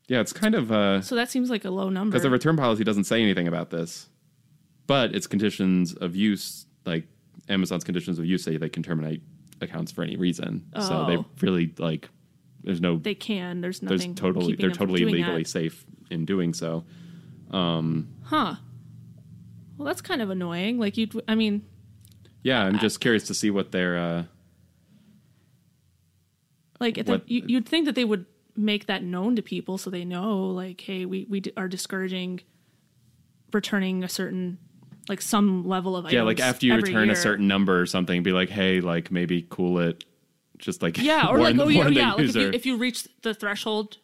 yeah, 0.07 0.19
it's 0.21 0.33
kind 0.33 0.55
of 0.55 0.71
uh, 0.71 1.01
So 1.01 1.15
that 1.15 1.29
seems 1.29 1.49
like 1.49 1.65
a 1.65 1.69
low 1.71 1.89
number. 1.89 2.11
because 2.11 2.23
the 2.23 2.29
return 2.29 2.57
policy 2.57 2.83
doesn't 2.83 3.05
say 3.05 3.21
anything 3.21 3.47
about 3.47 3.69
this, 3.69 4.09
but 4.87 5.13
its 5.15 5.27
conditions 5.27 5.93
of 5.93 6.15
use, 6.15 6.65
like 6.85 7.05
Amazon's 7.49 7.83
conditions 7.83 8.19
of 8.19 8.25
use, 8.25 8.43
say 8.43 8.57
they 8.57 8.69
can 8.69 8.83
terminate 8.83 9.21
accounts 9.61 9.91
for 9.91 10.03
any 10.03 10.17
reason. 10.17 10.65
So 10.79 11.05
they 11.07 11.17
Oh. 11.17 11.25
really 11.41 11.73
like 11.77 12.09
there's 12.63 12.81
no 12.81 12.97
They 12.97 13.15
can. 13.15 13.61
There's 13.61 13.79
there's 13.79 14.01
nothing. 14.01 14.15
totally 14.15 14.55
they're 14.55 14.71
totally 14.71 15.05
legally 15.05 15.43
that. 15.43 15.49
safe 15.49 15.85
in 16.09 16.25
doing 16.25 16.53
so. 16.53 16.83
Um, 17.51 18.09
Huh. 18.23 18.55
Well, 19.77 19.85
that's 19.85 20.01
kind 20.01 20.21
of 20.21 20.29
annoying. 20.29 20.79
Like 20.79 20.97
you, 20.97 21.07
I 21.27 21.35
mean, 21.35 21.65
Yeah, 22.43 22.63
I'm 22.63 22.79
just 22.79 22.99
curious 22.99 23.23
to 23.27 23.33
see 23.33 23.49
what 23.51 23.71
their 23.71 23.97
uh 23.97 24.23
like 26.79 26.95
the, 27.05 27.11
What- 27.13 27.29
you, 27.29 27.43
you'd 27.47 27.67
think 27.67 27.85
that 27.85 27.95
they 27.95 28.05
would 28.05 28.25
make 28.55 28.85
that 28.87 29.03
known 29.03 29.35
to 29.35 29.41
people 29.41 29.77
so 29.77 29.89
they 29.89 30.05
know, 30.05 30.47
like, 30.47 30.81
hey, 30.81 31.05
we 31.05 31.25
we 31.29 31.39
d- 31.39 31.53
are 31.57 31.67
discouraging 31.67 32.41
returning 33.51 34.03
a 34.03 34.09
certain, 34.09 34.57
like, 35.09 35.21
some 35.21 35.67
level 35.67 35.95
of 35.95 36.05
items. 36.05 36.13
yeah, 36.15 36.23
like 36.23 36.39
after 36.39 36.65
you 36.65 36.75
return 36.75 37.09
a 37.09 37.15
certain 37.15 37.47
number 37.47 37.79
or 37.79 37.85
something, 37.85 38.23
be 38.23 38.31
like, 38.31 38.49
hey, 38.49 38.79
like 38.81 39.11
maybe 39.11 39.45
cool 39.49 39.79
it, 39.79 40.03
just 40.57 40.81
like 40.81 40.97
Yeah, 40.97 41.27
or 41.27 41.37
warn- 41.39 41.57
like 41.57 41.65
oh 41.67 41.69
yeah, 41.69 41.87
yeah 41.89 42.13
like 42.13 42.25
if 42.25 42.35
you, 42.35 42.49
if 42.53 42.65
you 42.65 42.77
reach 42.77 43.07
the 43.21 43.33
threshold, 43.33 43.97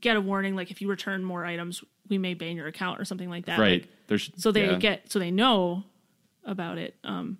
get 0.00 0.16
a 0.16 0.20
warning. 0.20 0.54
Like 0.56 0.70
if 0.70 0.80
you 0.80 0.88
return 0.88 1.24
more 1.24 1.44
items, 1.44 1.82
we 2.08 2.18
may 2.18 2.34
ban 2.34 2.56
your 2.56 2.66
account 2.66 3.00
or 3.00 3.04
something 3.04 3.28
like 3.30 3.46
that. 3.46 3.58
right. 3.58 3.82
Like, 3.82 3.88
There's 4.08 4.30
so 4.36 4.52
they 4.52 4.66
yeah. 4.66 4.76
get 4.76 5.10
so 5.10 5.18
they 5.18 5.30
know 5.30 5.84
about 6.44 6.76
it 6.76 6.96
um 7.04 7.38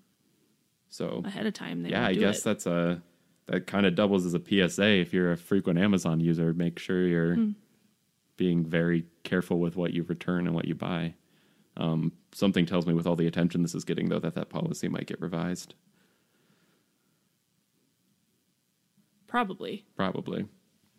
so 0.88 1.22
ahead 1.24 1.46
of 1.46 1.52
time. 1.54 1.82
They 1.82 1.90
yeah, 1.90 2.06
I 2.06 2.14
guess 2.14 2.38
it. 2.38 2.44
that's 2.44 2.66
a 2.66 3.02
that 3.52 3.66
kind 3.66 3.84
of 3.84 3.94
doubles 3.94 4.24
as 4.24 4.32
a 4.32 4.40
PSA. 4.40 4.82
If 5.00 5.12
you're 5.12 5.30
a 5.32 5.36
frequent 5.36 5.78
Amazon 5.78 6.20
user, 6.20 6.54
make 6.54 6.78
sure 6.78 7.06
you're 7.06 7.34
Hmm. 7.34 7.50
being 8.38 8.64
very 8.64 9.04
careful 9.24 9.58
with 9.60 9.76
what 9.76 9.92
you 9.92 10.04
return 10.04 10.46
and 10.46 10.54
what 10.56 10.64
you 10.64 10.74
buy. 10.74 11.14
Um, 11.76 12.12
something 12.32 12.64
tells 12.64 12.86
me, 12.86 12.94
with 12.94 13.06
all 13.06 13.14
the 13.14 13.26
attention 13.26 13.60
this 13.62 13.74
is 13.74 13.84
getting, 13.84 14.08
though, 14.08 14.18
that 14.20 14.34
that 14.36 14.48
policy 14.48 14.88
might 14.88 15.06
get 15.06 15.20
revised. 15.20 15.74
probably 19.26 19.84
Probably, 19.96 20.44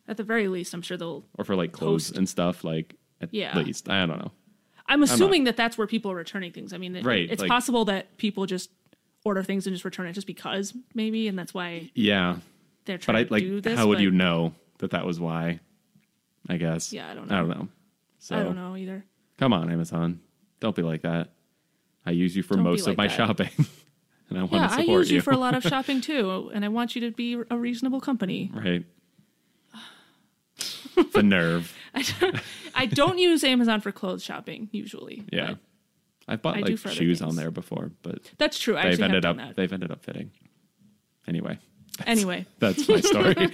at 0.08 0.18
the 0.18 0.24
very 0.24 0.48
least. 0.48 0.74
I'm 0.74 0.82
sure 0.82 0.98
they'll. 0.98 1.24
or 1.38 1.46
for 1.46 1.56
like 1.56 1.72
clothes 1.72 2.08
Post. 2.10 2.18
and 2.18 2.28
stuff. 2.28 2.64
Like 2.64 2.96
at 3.22 3.32
Yeah. 3.32 3.56
least 3.60 3.88
I 3.90 4.06
don't 4.08 4.18
know. 4.18 4.32
I'm 4.88 5.04
assuming 5.04 5.44
that 5.44 5.56
that's 5.56 5.78
where 5.78 5.86
people 5.86 6.10
are 6.12 6.16
returning 6.16 6.52
things. 6.52 6.74
I 6.74 6.78
mean, 6.80 6.96
it- 6.96 7.06
Right, 7.06 7.30
It's 7.32 7.42
like- 7.42 7.48
possible 7.50 7.86
that 7.86 8.18
people 8.18 8.48
just 8.48 8.72
order 9.24 9.44
things 9.44 9.66
and 9.68 9.74
just 9.74 9.86
return 9.86 10.08
it 10.08 10.14
just 10.14 10.28
because 10.28 10.74
maybe, 10.94 11.28
and 11.28 11.38
that's 11.38 11.54
why 11.54 11.90
Yeah, 11.96 12.38
they're 12.86 12.98
but 12.98 13.04
trying 13.04 13.18
I 13.18 13.24
to 13.26 13.32
like 13.34 13.44
do 13.44 13.62
this. 13.62 13.78
how 13.78 13.88
would 13.88 13.96
but 13.98 14.04
you 14.04 14.12
know 14.12 14.54
that 14.80 14.92
that 14.92 15.06
was 15.06 15.20
why? 15.20 15.60
I 16.50 16.58
guess. 16.58 16.92
Yeah, 16.92 17.10
I 17.10 17.14
don't 17.14 17.30
know. 17.30 17.36
I 17.36 17.40
don't 17.40 17.50
know. 17.50 17.68
So 18.20 18.36
I 18.38 18.44
don't 18.44 18.56
know 18.56 18.76
either. 18.76 19.04
come 19.38 19.54
on, 19.54 19.72
Amazon, 19.72 20.20
don't 20.60 20.76
be 20.76 20.82
like 20.82 21.02
that. 21.04 21.30
I 22.06 22.12
use 22.12 22.36
you 22.36 22.44
for 22.44 22.56
Don't 22.56 22.64
be 22.66 22.70
most 22.72 22.82
of 22.82 22.88
like 22.88 22.98
my 22.98 23.08
that. 23.08 23.16
shopping, 23.16 23.50
and 24.30 24.38
I 24.38 24.42
want 24.42 24.52
Yeah, 24.54 24.68
to 24.68 24.74
I 24.74 24.78
support 24.82 25.00
use 25.00 25.12
you 25.12 25.22
for 25.22 25.32
a 25.32 25.38
lot 25.38 25.56
of 25.56 25.64
shopping 25.70 26.02
too, 26.02 26.52
and 26.54 26.66
I 26.66 26.68
want 26.68 26.96
you 26.96 27.02
to 27.10 27.12
be 27.12 27.38
a 27.50 27.58
reasonable 27.58 28.02
company. 28.02 28.52
right. 28.54 28.84
the 31.14 31.24
nerve. 31.24 31.74
I 32.76 32.86
don't 32.86 33.18
use 33.20 33.44
Amazon 33.44 33.82
for 33.82 33.92
clothes 33.92 34.24
shopping 34.24 34.70
usually. 34.72 35.24
Yeah. 35.32 35.48
but 35.52 35.58
I've 36.28 36.42
bought 36.42 36.58
I 36.58 36.62
like 36.62 36.78
shoes 36.78 37.20
things. 37.20 37.22
on 37.22 37.36
there 37.36 37.52
before, 37.52 37.92
but 38.02 38.32
that's 38.38 38.58
true. 38.60 38.78
I 38.78 38.90
they've 38.90 39.02
ended 39.02 39.26
up 39.26 39.38
that. 39.38 39.56
they've 39.56 39.72
ended 39.72 39.92
up 39.92 40.04
fitting. 40.04 40.32
Anyway, 41.28 41.58
Anyway, 42.06 42.46
that's 42.60 42.88
my 42.90 43.00
story. 43.02 43.36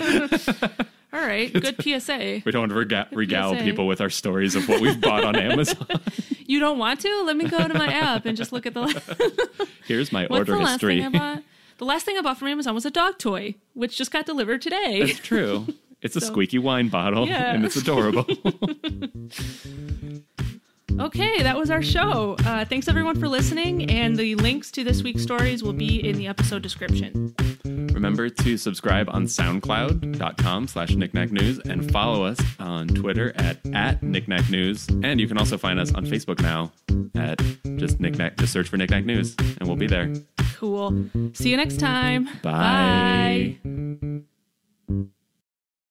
all 1.14 1.20
right, 1.22 1.52
good 1.52 1.76
PSA. 1.82 2.42
we 2.46 2.52
don't 2.52 2.62
want 2.62 2.72
to 2.72 2.78
rega- 2.78 3.08
regale 3.12 3.54
PSA. 3.56 3.64
people 3.64 3.88
with 3.88 4.02
our 4.02 4.10
stories 4.10 4.56
of 4.56 4.68
what 4.70 4.82
we've 4.82 5.00
bought 5.02 5.24
on 5.24 5.36
Amazon. 5.36 5.86
You 6.46 6.60
don't 6.60 6.78
want 6.78 7.02
to? 7.02 7.24
Let 7.26 7.36
me 7.38 7.46
go 7.50 7.68
to 7.68 7.74
my 7.74 7.88
app 7.92 8.26
and 8.26 8.38
just 8.38 8.52
look 8.52 8.66
at 8.66 8.74
the. 8.74 9.68
Here's 9.86 10.12
my 10.12 10.24
What's 10.28 10.40
order 10.40 10.52
the 10.54 10.58
last 10.60 10.72
history. 10.74 11.02
thing 11.04 11.16
I 11.16 11.20
bought? 11.36 11.44
The 11.80 11.86
last 11.86 12.06
thing 12.06 12.18
I 12.18 12.22
bought 12.22 12.38
from 12.38 12.48
Amazon 12.50 12.74
was 12.76 12.86
a 12.86 12.92
dog 12.92 13.18
toy, 13.20 13.56
which 13.74 13.98
just 13.98 14.12
got 14.12 14.26
delivered 14.26 14.62
today. 14.62 15.04
That's 15.06 15.20
true. 15.20 15.68
It's 16.02 16.16
a 16.16 16.22
squeaky 16.22 16.60
wine 16.60 16.88
bottle, 16.90 17.28
Yeah. 17.28 17.54
and 17.54 17.66
it's 17.66 17.76
adorable. 17.76 18.26
Okay, 20.98 21.44
that 21.44 21.58
was 21.58 21.70
our 21.70 21.82
show. 21.82 22.36
Uh, 22.46 22.66
thanks 22.66 22.88
everyone 22.88 23.20
for 23.20 23.28
listening, 23.28 23.90
and 23.90 24.18
the 24.18 24.36
links 24.36 24.72
to 24.72 24.84
this 24.84 25.04
week's 25.04 25.22
stories 25.22 25.64
will 25.64 25.74
be 25.74 26.08
in 26.08 26.18
the 26.18 26.28
episode 26.28 26.62
description. 26.62 27.34
Remember 27.94 28.30
to 28.30 28.58
subscribe 28.58 29.10
on 29.10 29.26
soundcloud.com 29.26 30.68
slash 30.68 30.92
knickknacknews 30.92 31.66
and 31.70 31.92
follow 31.92 32.24
us 32.24 32.40
on 32.60 32.88
Twitter 32.88 33.34
at, 33.36 33.58
at 33.74 34.02
knickknacknews. 34.02 35.04
And 35.04 35.20
you 35.20 35.28
can 35.28 35.38
also 35.38 35.58
find 35.58 35.80
us 35.80 35.94
on 35.94 36.06
Facebook 36.06 36.42
now 36.42 36.72
at 37.16 37.42
just 37.78 38.00
knickknack, 38.00 38.38
just 38.38 38.54
search 38.54 38.70
for 38.70 38.78
knickknack 38.78 39.06
news, 39.06 39.36
and 39.38 39.68
we'll 39.68 39.76
be 39.76 39.88
there. 39.88 40.14
Cool. 40.56 41.10
See 41.34 41.50
you 41.50 41.58
next 41.58 41.80
time. 41.80 42.30
Bye. 42.42 43.58
Bye. 43.64 45.10